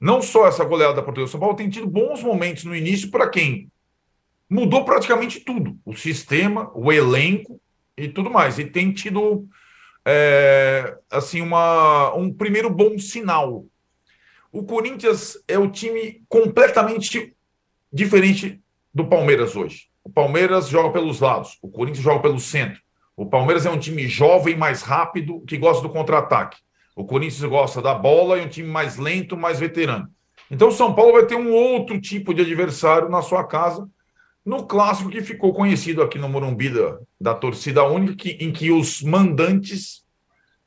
[0.00, 1.28] Não só essa goleada da Portuguesa.
[1.28, 3.70] O São Paulo tem tido bons momentos no início para quem
[4.50, 7.60] mudou praticamente tudo: o sistema, o elenco
[7.96, 8.58] e tudo mais.
[8.58, 9.48] E tem tido
[10.04, 13.64] é, assim uma, um primeiro bom sinal.
[14.50, 17.36] O Corinthians é o time completamente
[17.92, 18.60] diferente
[18.92, 19.88] do Palmeiras hoje.
[20.02, 22.80] O Palmeiras joga pelos lados, o Corinthians joga pelo centro.
[23.18, 26.56] O Palmeiras é um time jovem, mais rápido, que gosta do contra-ataque.
[26.94, 30.08] O Corinthians gosta da bola e um time mais lento, mais veterano.
[30.48, 33.88] Então, São Paulo vai ter um outro tipo de adversário na sua casa,
[34.46, 38.70] no clássico que ficou conhecido aqui no Morumbi da, da torcida única, que, em que
[38.70, 40.04] os mandantes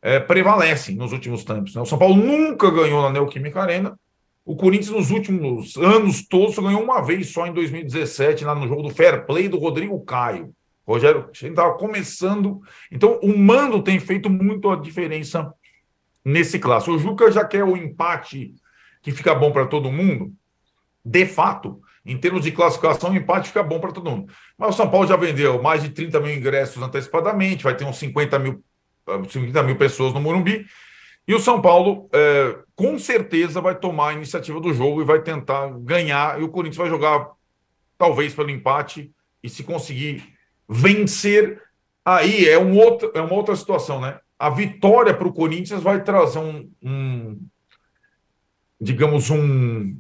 [0.02, 1.74] é, prevalecem nos últimos tempos.
[1.74, 1.82] Né?
[1.82, 3.98] O São Paulo nunca ganhou na Neoquímica Arena.
[4.44, 8.82] O Corinthians, nos últimos anos todos, ganhou uma vez só em 2017, lá no jogo
[8.82, 10.54] do Fair Play do Rodrigo Caio.
[10.86, 12.62] Rogério estava começando.
[12.92, 15.54] Então, o mando tem feito muito a diferença
[16.24, 16.96] nesse clássico.
[16.96, 18.54] O Juca já quer o empate
[19.02, 20.34] que fica bom para todo mundo.
[21.04, 24.32] De fato, em termos de classificação, o empate fica bom para todo mundo.
[24.58, 27.98] Mas o São Paulo já vendeu mais de 30 mil ingressos antecipadamente, vai ter uns
[27.98, 28.64] 50 mil,
[29.30, 30.66] 50 mil pessoas no Morumbi.
[31.28, 35.22] E o São Paulo, é, com certeza, vai tomar a iniciativa do jogo e vai
[35.22, 36.40] tentar ganhar.
[36.40, 37.30] E o Corinthians vai jogar,
[37.98, 39.12] talvez, pelo empate.
[39.44, 40.24] E se conseguir
[40.72, 41.62] vencer,
[42.06, 44.20] aí é, um outro, é uma outra situação, né?
[44.40, 47.38] A vitória para o Corinthians vai trazer um, um
[48.80, 50.00] digamos, um,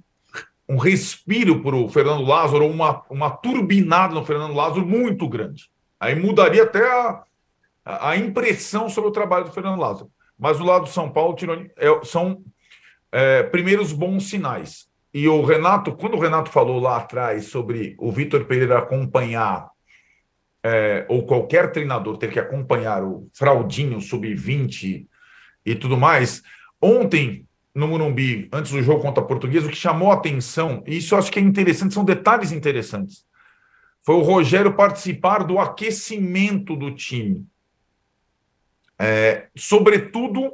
[0.67, 5.69] um respiro para o Fernando Lázaro, uma, uma turbinada no Fernando Lázaro muito grande.
[5.99, 7.23] Aí mudaria até a,
[7.85, 10.09] a impressão sobre o trabalho do Fernando Lázaro.
[10.39, 11.35] Mas o lado do São Paulo
[11.77, 12.41] é, são
[13.11, 14.87] é, primeiros bons sinais.
[15.13, 19.69] E o Renato, quando o Renato falou lá atrás sobre o Vitor Pereira acompanhar,
[20.63, 25.07] é, ou qualquer treinador ter que acompanhar o Fraldinho sub-20
[25.65, 26.41] e tudo mais,
[26.81, 30.97] ontem no Morumbi, antes do jogo contra a Portuguesa, o que chamou a atenção, e
[30.97, 33.25] isso eu acho que é interessante, são detalhes interessantes,
[34.03, 37.45] foi o Rogério participar do aquecimento do time.
[38.99, 40.53] É, sobretudo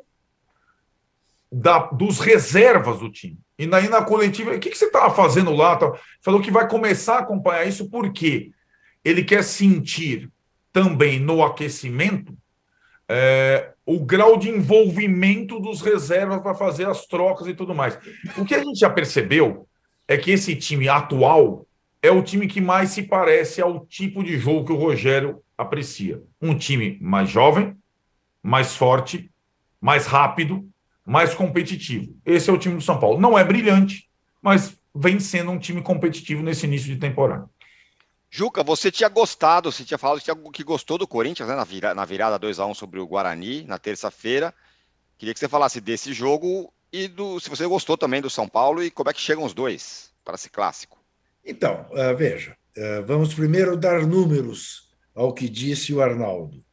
[1.51, 3.39] da, dos reservas do time.
[3.57, 5.77] E daí na coletiva, o que, que você estava fazendo lá?
[6.21, 8.51] Falou que vai começar a acompanhar isso porque
[9.03, 10.29] ele quer sentir
[10.71, 12.37] também no aquecimento
[13.09, 17.97] é, o grau de envolvimento dos reservas para fazer as trocas e tudo mais.
[18.37, 19.67] O que a gente já percebeu
[20.07, 21.65] é que esse time atual
[22.01, 26.21] é o time que mais se parece ao tipo de jogo que o Rogério aprecia.
[26.41, 27.75] Um time mais jovem,
[28.43, 29.31] mais forte,
[29.81, 30.67] mais rápido,
[31.05, 32.15] mais competitivo.
[32.25, 33.19] Esse é o time do São Paulo.
[33.19, 34.07] Não é brilhante,
[34.41, 37.49] mas vem sendo um time competitivo nesse início de temporada.
[38.29, 40.21] Juca, você tinha gostado, você tinha falado
[40.51, 44.53] que gostou do Corinthians né, na, vira, na virada 2x1 sobre o Guarani na terça-feira.
[45.17, 48.83] Queria que você falasse desse jogo e do, se você gostou também do São Paulo
[48.83, 50.99] e como é que chegam os dois para esse clássico.
[51.43, 56.63] Então, uh, veja, uh, vamos primeiro dar números ao que disse o Arnaldo.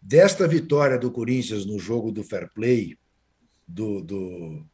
[0.00, 2.98] Desta vitória do Corinthians no jogo do fair play,
[3.66, 4.66] do, do,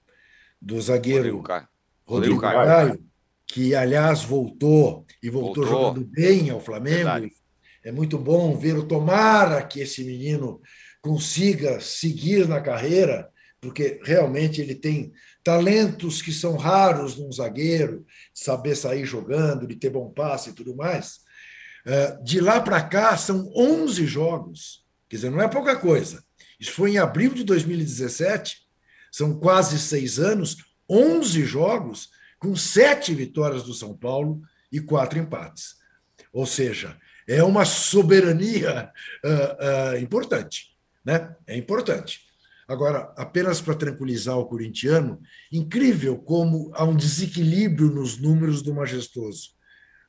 [0.61, 1.69] do zagueiro Rodrigo Caio,
[2.05, 3.10] Rodrigo Caio, Caio
[3.51, 5.67] que, aliás, voltou e voltou, voltou.
[5.67, 6.97] jogando bem ao Flamengo.
[6.97, 7.33] Verdade.
[7.83, 10.61] É muito bom ver o tomara que esse menino
[11.01, 13.29] consiga seguir na carreira,
[13.61, 19.91] porque realmente ele tem talentos que são raros num zagueiro, saber sair jogando, de ter
[19.91, 21.21] bom passe e tudo mais.
[21.87, 26.23] É, de lá para cá são 11 jogos, quer dizer, não é pouca coisa.
[26.59, 28.59] Isso foi em abril de 2017,
[29.11, 32.11] são quase seis anos, 11 jogos
[32.41, 34.41] com sete vitórias do São Paulo
[34.73, 35.77] e quatro empates.
[36.33, 36.97] Ou seja,
[37.29, 38.91] é uma soberania
[39.25, 40.77] uh, uh, importante.
[41.05, 41.37] Né?
[41.47, 42.23] É importante.
[42.67, 45.21] Agora, apenas para tranquilizar o corintiano,
[45.53, 49.51] incrível como há um desequilíbrio nos números do majestoso.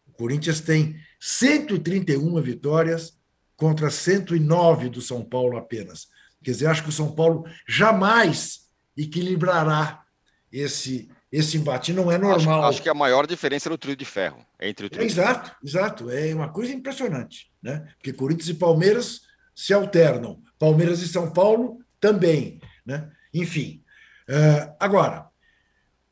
[0.08, 3.20] O Corinthians tem 131 vitórias
[3.58, 6.08] contra 109 do São Paulo apenas.
[6.44, 10.04] Quer dizer, acho que o São Paulo jamais equilibrará
[10.52, 12.60] esse esse embate não é normal.
[12.60, 14.46] Acho, acho, que a maior diferença é no trio de ferro.
[14.60, 16.10] Entre o trio é, exato, exato.
[16.10, 17.88] É uma coisa impressionante, né?
[17.96, 19.22] Porque Corinthians e Palmeiras
[19.56, 20.42] se alternam.
[20.60, 23.10] Palmeiras e São Paulo também, né?
[23.34, 23.82] Enfim.
[24.28, 25.28] Uh, agora,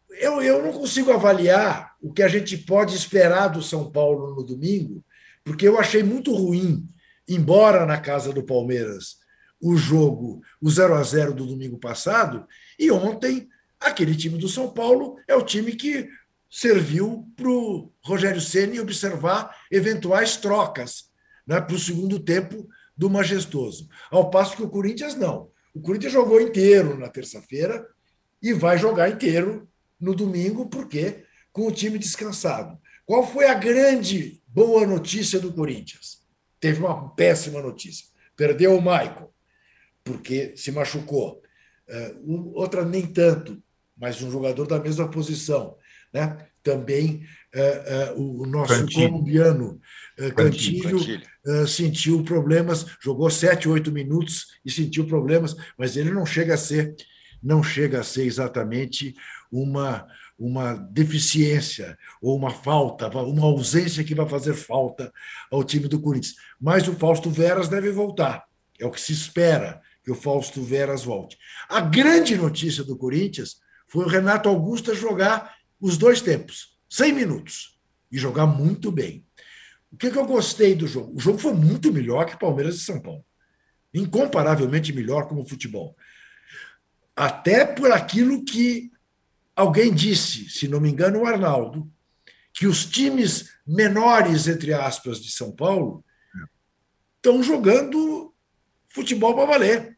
[0.10, 4.44] eu, eu não consigo avaliar o que a gente pode esperar do São Paulo no
[4.44, 5.04] domingo,
[5.44, 6.88] porque eu achei muito ruim,
[7.28, 9.18] embora na casa do Palmeiras
[9.62, 13.50] o jogo, o 0 a 0 do domingo passado, e ontem
[13.80, 16.10] Aquele time do São Paulo é o time que
[16.50, 21.12] serviu para o Rogério Ceni observar eventuais trocas
[21.46, 22.68] né, para o segundo tempo
[22.98, 23.88] do Majestoso.
[24.12, 25.50] Ao passo que o Corinthians não.
[25.74, 27.88] O Corinthians jogou inteiro na terça-feira
[28.42, 29.70] e vai jogar inteiro
[30.00, 32.78] no domingo, porque com o time descansado.
[33.06, 36.20] Qual foi a grande boa notícia do Corinthians?
[36.60, 38.06] Teve uma péssima notícia.
[38.36, 39.34] Perdeu o Michael,
[40.04, 41.42] porque se machucou.
[41.88, 43.62] Uh, outra nem tanto,
[44.00, 45.76] mas um jogador da mesma posição.
[46.14, 46.38] Né?
[46.64, 47.26] Também
[47.56, 49.10] uh, uh, o nosso Cantilho.
[49.10, 49.80] colombiano
[50.20, 51.68] uh, Cantilho, Cantilho.
[51.68, 56.96] sentiu problemas, jogou sete, oito minutos e sentiu problemas, mas ele não chega a ser,
[57.42, 59.16] não chega a ser exatamente
[59.52, 60.08] uma
[60.40, 65.12] uma deficiência ou uma falta, uma ausência que vai fazer falta
[65.52, 66.36] ao time do Corinthians.
[66.60, 68.46] Mas o Fausto Veras deve voltar.
[68.80, 71.38] É o que se espera que o Fausto Veras volte.
[71.68, 73.58] A grande notícia do Corinthians
[73.90, 77.80] foi o Renato Augusto jogar os dois tempos, 100 minutos,
[78.12, 79.26] e jogar muito bem.
[79.92, 81.16] O que, que eu gostei do jogo?
[81.16, 83.26] O jogo foi muito melhor que Palmeiras e São Paulo.
[83.94, 85.98] Incomparavelmente melhor como futebol.
[87.16, 88.92] Até por aquilo que
[89.56, 91.92] alguém disse, se não me engano, o Arnaldo,
[92.54, 96.04] que os times menores, entre aspas, de São Paulo
[97.16, 98.34] estão jogando
[98.88, 99.98] futebol para valer.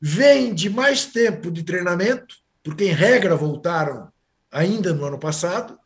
[0.00, 2.36] Vem de mais tempo de treinamento,
[2.68, 4.12] porque em regra voltaram
[4.52, 5.78] ainda no ano passado,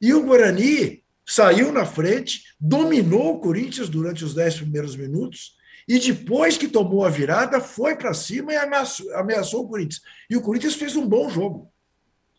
[0.00, 5.56] e o Guarani saiu na frente, dominou o Corinthians durante os dez primeiros minutos,
[5.86, 10.02] e depois que tomou a virada, foi para cima e ameaçou, ameaçou, o Corinthians.
[10.28, 11.72] E o Corinthians fez um bom jogo.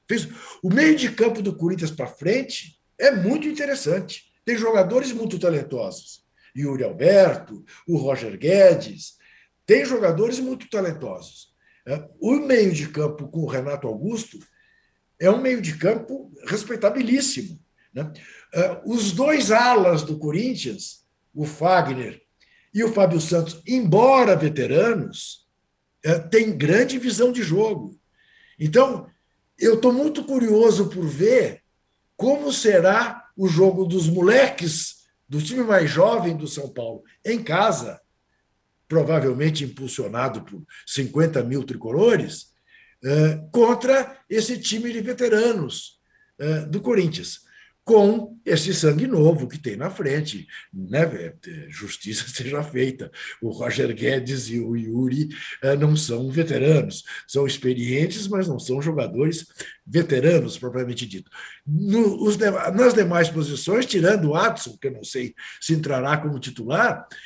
[0.06, 0.28] Fez...
[0.62, 4.34] O meio de campo do Corinthians para frente é muito interessante.
[4.44, 6.26] Tem jogadores muito talentosos.
[6.56, 9.14] Yuri Alberto, o Roger Guedes.
[9.66, 11.49] Tem jogadores muito talentosos.
[11.90, 14.38] É, o meio de campo com o Renato Augusto
[15.20, 17.60] é um meio de campo respeitabilíssimo.
[17.92, 18.14] Né?
[18.54, 22.22] É, os dois alas do Corinthians, o Fagner
[22.72, 25.48] e o Fábio Santos, embora veteranos,
[26.06, 28.00] é, têm grande visão de jogo.
[28.60, 29.08] Então,
[29.58, 31.64] eu estou muito curioso por ver
[32.16, 38.00] como será o jogo dos moleques do time mais jovem do São Paulo em casa,
[38.90, 42.48] provavelmente impulsionado por 50 mil tricolores,
[43.02, 46.00] eh, contra esse time de veteranos
[46.40, 47.48] eh, do Corinthians
[47.90, 50.48] com esse sangue novo que tem na frente.
[50.72, 51.34] Né?
[51.70, 53.12] Justiça seja feita.
[53.42, 55.30] O Roger Guedes e o Yuri
[55.64, 59.48] eh, não são veteranos, são experientes, mas não são jogadores
[59.84, 61.32] veteranos, propriamente dito.
[61.66, 67.20] Nas demais posições, tirando o Adson, que eu não sei se entrará como titular, eh,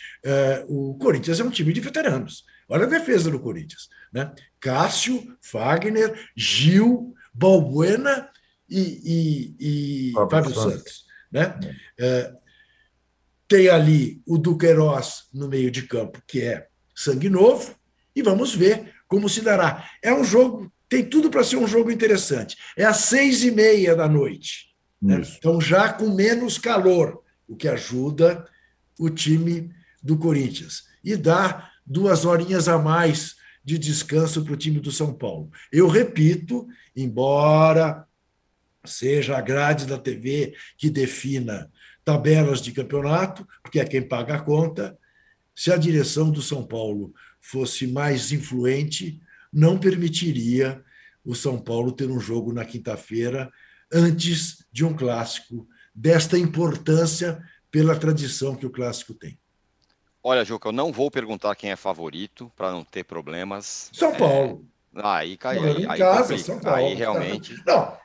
[0.68, 2.46] o Corinthians é um time de veteranos.
[2.70, 3.90] Olha a defesa do Corinthians.
[4.12, 4.32] Né?
[4.60, 8.30] Cássio, Fagner, Gil, Balbuena
[8.70, 10.74] e, e, e Fábio, Santos.
[10.74, 11.60] Santos né?
[12.00, 12.32] É,
[13.48, 17.76] tem ali o Duqueiroz no meio de campo, que é sangue novo,
[18.16, 19.90] e vamos ver como se dará.
[20.02, 22.56] É um jogo, tem tudo para ser um jogo interessante.
[22.78, 24.68] É às seis e meia da noite.
[25.02, 25.22] Né?
[25.38, 28.48] Então, já com menos calor, o que ajuda
[29.00, 30.84] o time do Corinthians.
[31.04, 35.50] E dá duas horinhas a mais de descanso para o time do São Paulo.
[35.72, 38.06] Eu repito, embora
[38.86, 41.72] seja a grade da TV que defina
[42.04, 44.98] tabelas de campeonato, porque é quem paga a conta.
[45.56, 50.84] Se a direção do São Paulo fosse mais influente, não permitiria
[51.24, 53.50] o São Paulo ter um jogo na quinta-feira
[53.92, 57.42] antes de um clássico desta importância
[57.72, 59.40] pela tradição que o clássico tem.
[60.24, 63.90] Olha, Juca, eu não vou perguntar quem é favorito para não ter problemas.
[63.92, 64.66] São Paulo.
[64.96, 65.64] Aí caiu.
[65.64, 66.78] Aí, aí, casa, São Paulo.
[66.78, 67.62] aí realmente.
[67.66, 67.98] Não,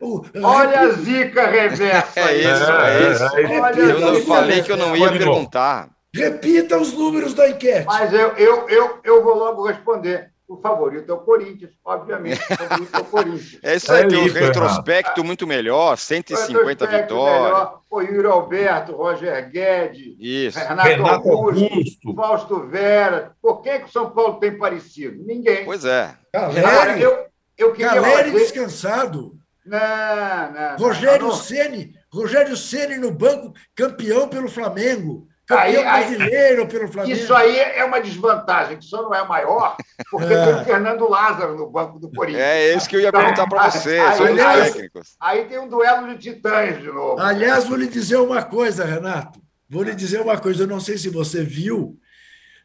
[0.00, 2.12] o, Olha a zica reversa.
[2.20, 3.24] É isso, é, é isso.
[3.62, 5.88] Olha eu não falei que eu não ia perguntar.
[6.14, 7.86] Repita os números da enquete.
[7.86, 10.31] Mas eu, eu, eu, eu vou logo responder.
[10.52, 12.38] O favorito é o Corinthians, obviamente.
[12.38, 13.58] O favorito é o Corinthians.
[13.62, 17.68] É isso aí, é tem um retrospecto muito melhor, 150 vitórias.
[17.88, 20.58] O Yuri Alberto, Roger Guedes, isso.
[20.58, 23.34] Renato, Renato Augusto, Augusto, Fausto Vera.
[23.40, 25.24] Por que, que o São Paulo tem parecido?
[25.24, 25.64] Ninguém.
[25.64, 26.14] Pois é.
[26.34, 27.26] Galera, eu,
[27.56, 28.38] eu queria Galera fazer...
[28.38, 29.32] descansado.
[29.64, 30.76] Não, não.
[30.76, 31.32] Rogério.
[31.32, 35.26] Ceni, Rogério Ceni no banco, campeão pelo Flamengo.
[35.56, 37.16] Campeão aí, brasileiro aí, pelo Flamengo.
[37.16, 39.76] Isso aí é uma desvantagem, que só não é maior,
[40.10, 40.44] porque é.
[40.44, 42.44] tem o Fernando Lázaro no banco do Corinthians.
[42.44, 45.16] É isso que eu ia perguntar para você, aí, aliás, técnicos.
[45.20, 47.20] Aí tem um duelo de titãs de novo.
[47.20, 49.40] Aliás, vou lhe dizer uma coisa, Renato.
[49.68, 51.98] Vou lhe dizer uma coisa, eu não sei se você viu,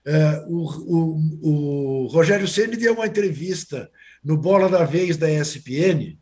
[0.05, 3.89] é, o, o, o Rogério Ceni deu uma entrevista
[4.23, 6.17] no Bola da Vez da ESPN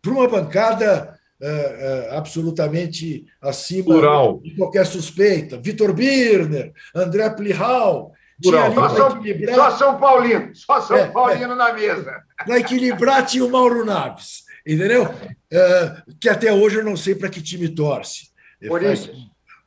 [0.00, 4.40] para uma bancada é, é, absolutamente acima Plural.
[4.42, 5.56] de qualquer suspeita.
[5.56, 8.12] Vitor Birner, André Plihal.
[8.42, 9.54] Só São, equilibrar...
[9.56, 11.56] só São Paulino, só São é, Paulino é.
[11.56, 12.22] na mesa.
[12.44, 15.12] Para equilibrar tinha o Mauro Naves, entendeu?
[15.50, 18.28] É, que até hoje eu não sei para que time torce.
[18.68, 19.10] Corinthians.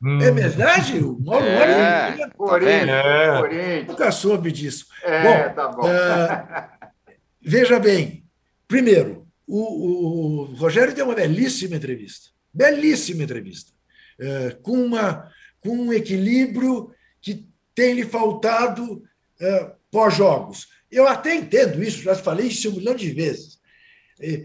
[0.02, 0.22] Hum.
[0.22, 1.00] É verdade?
[1.00, 2.22] O Mauro é, Naves.
[2.22, 3.38] É.
[3.40, 3.88] Corinthians.
[3.88, 4.86] Nunca soube disso.
[5.04, 5.84] É, bom, tá bom.
[7.42, 8.24] veja bem,
[8.70, 9.28] primeiro,
[9.60, 13.72] o, o Rogério deu uma belíssima entrevista, belíssima entrevista,
[14.20, 15.30] é, com, uma,
[15.60, 16.91] com um equilíbrio
[17.22, 19.04] que tem lhe faltado
[19.39, 20.68] é, pós-jogos.
[20.89, 23.60] Eu até entendo isso, já falei isso um milhão de vezes.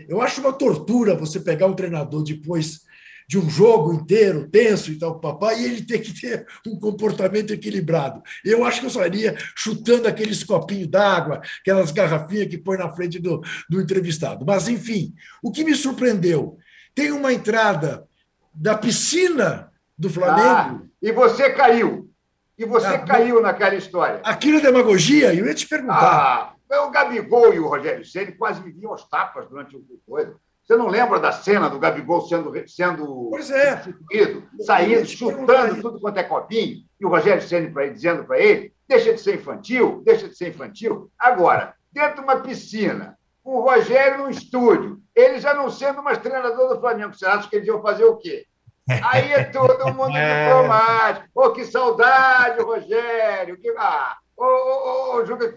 [0.08, 2.80] Eu acho uma tortura você pegar um treinador depois
[3.28, 7.52] de um jogo inteiro, tenso e tal, papai, e ele ter que ter um comportamento
[7.52, 8.22] equilibrado.
[8.44, 13.18] Eu acho que eu sairia chutando aqueles copinhos d'água, aquelas garrafinhas que põe na frente
[13.18, 14.44] do, do entrevistado.
[14.46, 15.12] Mas, enfim,
[15.42, 16.56] o que me surpreendeu,
[16.94, 18.06] tem uma entrada
[18.54, 20.48] da piscina do Flamengo.
[20.48, 22.10] Ah, e você caiu.
[22.56, 24.20] E você ah, caiu naquela história.
[24.24, 25.34] Aquilo é demagogia?
[25.34, 26.56] Eu ia te perguntar.
[26.70, 30.36] Ah, o Gabigol e o Rogério Ceni quase viviam aos tapas durante o coisa.
[30.66, 33.76] Você não lembra da cena do Gabigol sendo, sendo pois é.
[33.76, 39.12] substituído, saindo, chutando tudo quanto é copinho, e o Rogério Ceni dizendo para ele: deixa
[39.12, 41.08] de ser infantil, deixa de ser infantil.
[41.16, 46.18] Agora, dentro de uma piscina, com o Rogério no estúdio, ele já não sendo mais
[46.18, 48.44] treinador do Flamengo, você acha que eles iam fazer o quê?
[49.04, 50.48] Aí é todo mundo é.
[50.48, 51.28] diplomático.
[51.32, 53.56] Ô, oh, que saudade, Rogério!
[53.56, 53.72] Que...
[53.78, 55.54] Ah, ô, ô, ô, Juca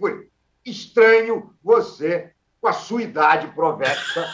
[0.64, 2.32] Estranho você,
[2.62, 4.28] com a sua idade provética,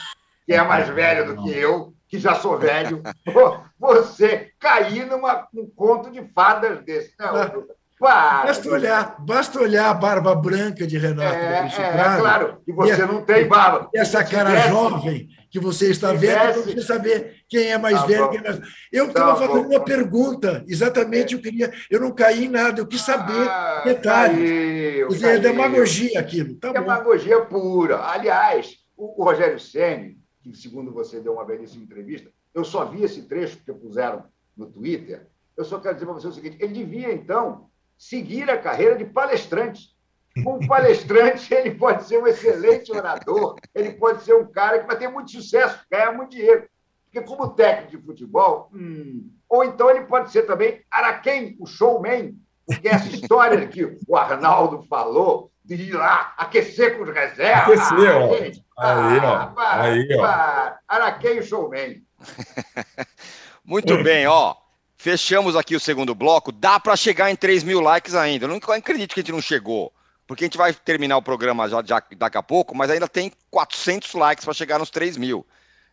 [0.46, 3.02] que é mais velho do que eu, que já sou velho,
[3.80, 7.14] você cair numa, num conto de fadas desse.
[7.20, 7.66] Não,
[7.98, 11.34] para, basta olhar, basta olhar a barba branca de Renato.
[11.34, 13.89] É, é, claro, e você e não tem barba.
[13.96, 18.06] Essa cara tivesse, jovem que você está vendo, para você saber quem é mais tá
[18.06, 18.30] velho.
[18.30, 18.60] Quem é mais...
[18.91, 21.72] Eu estava tá fazendo uma pergunta, exatamente, eu queria.
[21.89, 24.38] Eu não caí em nada, eu quis saber ah, detalhes.
[24.38, 26.56] Caiu, dizer, é demagogia aquilo.
[26.56, 27.46] Tá demagogia bom.
[27.46, 28.06] pura.
[28.06, 30.18] Aliás, o, o Rogério Senni,
[30.52, 34.26] que, segundo você deu uma belíssima entrevista, eu só vi esse trecho que puseram
[34.56, 35.28] no Twitter.
[35.58, 39.06] Eu só quero dizer para você o seguinte: ele devia, então, seguir a carreira de
[39.06, 39.96] palestrante.
[40.38, 44.98] Um palestrante, ele pode ser um excelente orador, ele pode ser um cara que vai
[44.98, 46.68] ter muito sucesso, ganhar muito dinheiro.
[47.06, 52.38] Porque, como técnico de futebol, hum, ou então ele pode ser também Araquém, o showman,
[52.66, 57.80] porque essa história que o Arnaldo falou, de ir lá aquecer com os reservas.
[57.80, 58.34] Aquecer, ó.
[58.78, 59.51] aí, ó.
[59.57, 60.74] Aí, ó.
[60.88, 62.03] Araquém Showman.
[63.66, 64.55] Muito bem, ó.
[64.95, 66.51] Fechamos aqui o segundo bloco.
[66.51, 68.45] Dá para chegar em 3 mil likes ainda.
[68.45, 69.91] Eu não acredito que a gente não chegou.
[70.28, 73.32] Porque a gente vai terminar o programa já, já daqui a pouco, mas ainda tem
[73.51, 75.45] 400 likes para chegar nos 3 mil.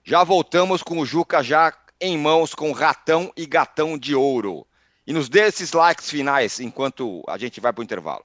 [0.05, 4.67] Já voltamos com o Juca já em mãos com ratão e gatão de ouro.
[5.07, 8.25] E nos dê esses likes finais enquanto a gente vai para o intervalo.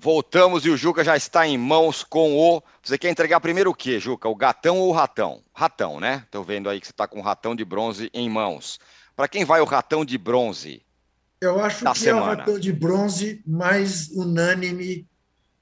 [0.00, 2.62] Voltamos e o Juca já está em mãos com o.
[2.80, 4.28] Você quer entregar primeiro o quê, Juca?
[4.28, 5.42] O gatão ou o ratão?
[5.52, 6.22] Ratão, né?
[6.24, 8.78] Estou vendo aí que você está com o ratão de bronze em mãos.
[9.16, 10.82] Para quem vai o ratão de bronze?
[11.40, 12.20] Eu acho que semana?
[12.20, 15.08] é o ratão de bronze mais unânime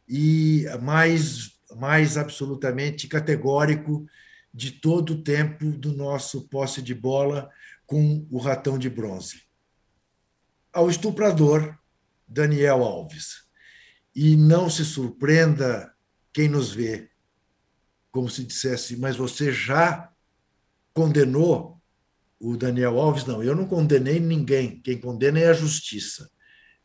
[0.07, 4.07] e mais, mais absolutamente categórico
[4.53, 7.49] de todo o tempo do nosso posse de bola
[7.87, 9.45] com o ratão de bronze.
[10.75, 11.75] Ao estuprador
[12.29, 13.46] Daniel Alves
[14.17, 15.93] e não se surpreenda
[16.33, 17.11] quem nos vê,
[18.11, 20.11] como se dissesse, mas você já
[20.95, 21.79] condenou
[22.41, 23.27] o Daniel Alves?
[23.27, 24.81] Não, eu não condenei ninguém.
[24.81, 26.31] Quem condena é a justiça.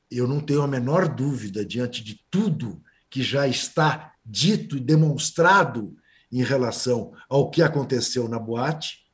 [0.09, 5.95] Eu não tenho a menor dúvida, diante de tudo que já está dito e demonstrado
[6.29, 9.05] em relação ao que aconteceu na boate,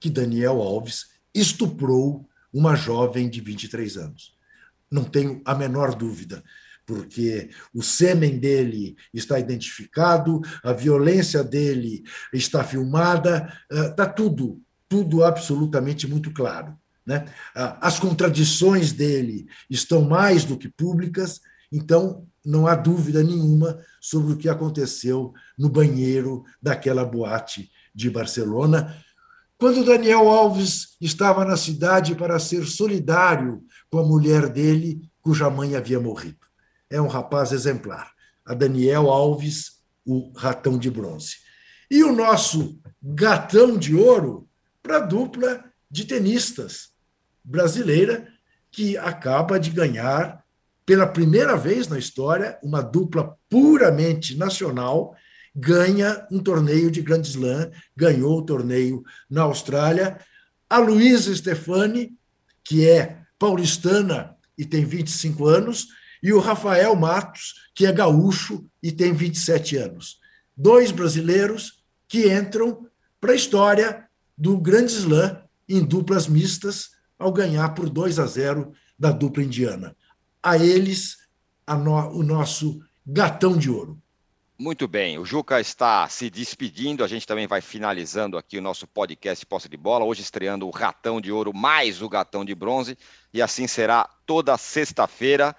[0.00, 4.34] que Daniel Alves estuprou uma jovem de 23 anos.
[4.90, 6.42] Não tenho a menor dúvida
[6.86, 15.24] porque o sêmen dele está identificado, a violência dele está filmada, está ah, tudo, tudo
[15.24, 16.78] absolutamente muito claro.
[17.04, 17.26] Né?
[17.54, 21.40] Ah, as contradições dele estão mais do que públicas,
[21.72, 28.96] então não há dúvida nenhuma sobre o que aconteceu no banheiro daquela boate de Barcelona,
[29.58, 35.74] quando Daniel Alves estava na cidade para ser solidário com a mulher dele, cuja mãe
[35.74, 36.45] havia morrido
[36.90, 38.12] é um rapaz exemplar.
[38.44, 41.36] A Daniel Alves, o ratão de bronze.
[41.90, 44.48] E o nosso gatão de ouro
[44.82, 46.90] para a dupla de tenistas
[47.44, 48.28] brasileira,
[48.70, 50.44] que acaba de ganhar,
[50.84, 55.16] pela primeira vez na história, uma dupla puramente nacional,
[55.54, 60.20] ganha um torneio de Grand Slam, ganhou o torneio na Austrália.
[60.68, 62.12] A Luísa Stefani,
[62.62, 65.86] que é paulistana e tem 25 anos,
[66.22, 70.18] e o Rafael Matos, que é gaúcho e tem 27 anos.
[70.56, 72.86] Dois brasileiros que entram
[73.20, 74.06] para a história
[74.36, 79.96] do Grande Slam em duplas mistas, ao ganhar por 2 a 0 da dupla indiana.
[80.42, 81.18] A eles,
[81.66, 84.00] a no, o nosso gatão de ouro.
[84.58, 88.86] Muito bem, o Juca está se despedindo, a gente também vai finalizando aqui o nosso
[88.86, 92.96] podcast Posse de Bola, hoje estreando o Ratão de Ouro mais o Gatão de Bronze,
[93.34, 95.54] e assim será toda sexta-feira.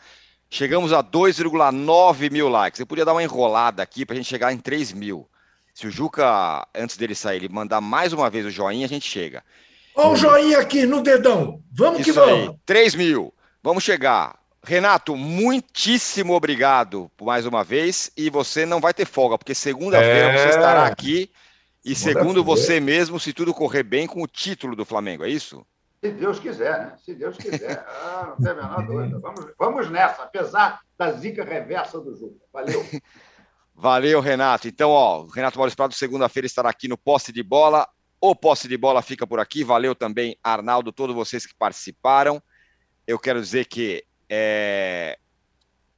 [0.49, 2.79] Chegamos a 2,9 mil likes.
[2.79, 5.27] Eu podia dar uma enrolada aqui para a gente chegar em 3 mil.
[5.73, 9.07] Se o Juca, antes dele sair, ele mandar mais uma vez o joinha, a gente
[9.07, 9.43] chega.
[9.95, 11.61] Olha o joinha aqui no dedão.
[11.71, 12.49] Vamos Isso que vamos.
[12.49, 13.33] Aí, 3 mil.
[13.61, 14.39] Vamos chegar.
[14.63, 18.11] Renato, muitíssimo obrigado por mais uma vez.
[18.17, 20.37] E você não vai ter folga, porque segunda-feira é...
[20.37, 21.29] você estará aqui.
[21.83, 25.65] E segundo você mesmo, se tudo correr bem, com o título do Flamengo, é isso?
[26.03, 26.95] Se Deus quiser, né?
[27.03, 27.83] Se Deus quiser.
[27.87, 29.19] Ah, não tem a menor dúvida.
[29.19, 32.39] Vamos, vamos nessa, apesar da zica reversa do jogo.
[32.53, 32.85] Valeu.
[33.73, 34.67] Valeu, Renato.
[34.67, 37.87] Então, ó, o Renato Maurício Prado, segunda-feira, estará aqui no Posse de Bola.
[38.19, 39.63] O Posse de Bola fica por aqui.
[39.63, 42.41] Valeu também, Arnaldo, todos vocês que participaram.
[43.05, 45.17] Eu quero dizer que é,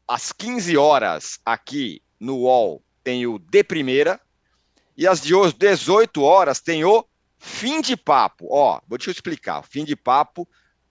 [0.08, 4.20] às 15 horas aqui no UOL tem o De Primeira
[4.98, 7.06] e às 18 horas tem o
[7.40, 8.48] Fim de Papo.
[8.52, 9.64] Ó, vou te explicar.
[9.64, 10.48] Fim de Papo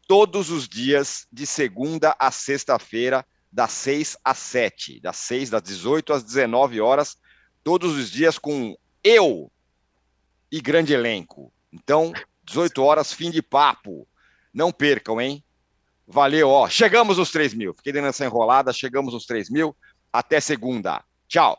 [0.09, 6.13] todos os dias de segunda a sexta-feira das 6 às 7, das 6 das 18
[6.15, 7.19] às 19 horas,
[7.63, 9.53] todos os dias com eu
[10.51, 11.53] e grande elenco.
[11.73, 12.13] Então,
[12.45, 14.09] 18 horas, fim de papo.
[14.53, 15.45] Não percam, hein?
[16.07, 16.69] Valeu, ó.
[16.69, 17.75] Chegamos nos 3 mil.
[17.75, 19.77] Fiquei dando essa enrolada, chegamos nos 3 mil.
[20.11, 21.05] Até segunda.
[21.29, 21.59] Tchau.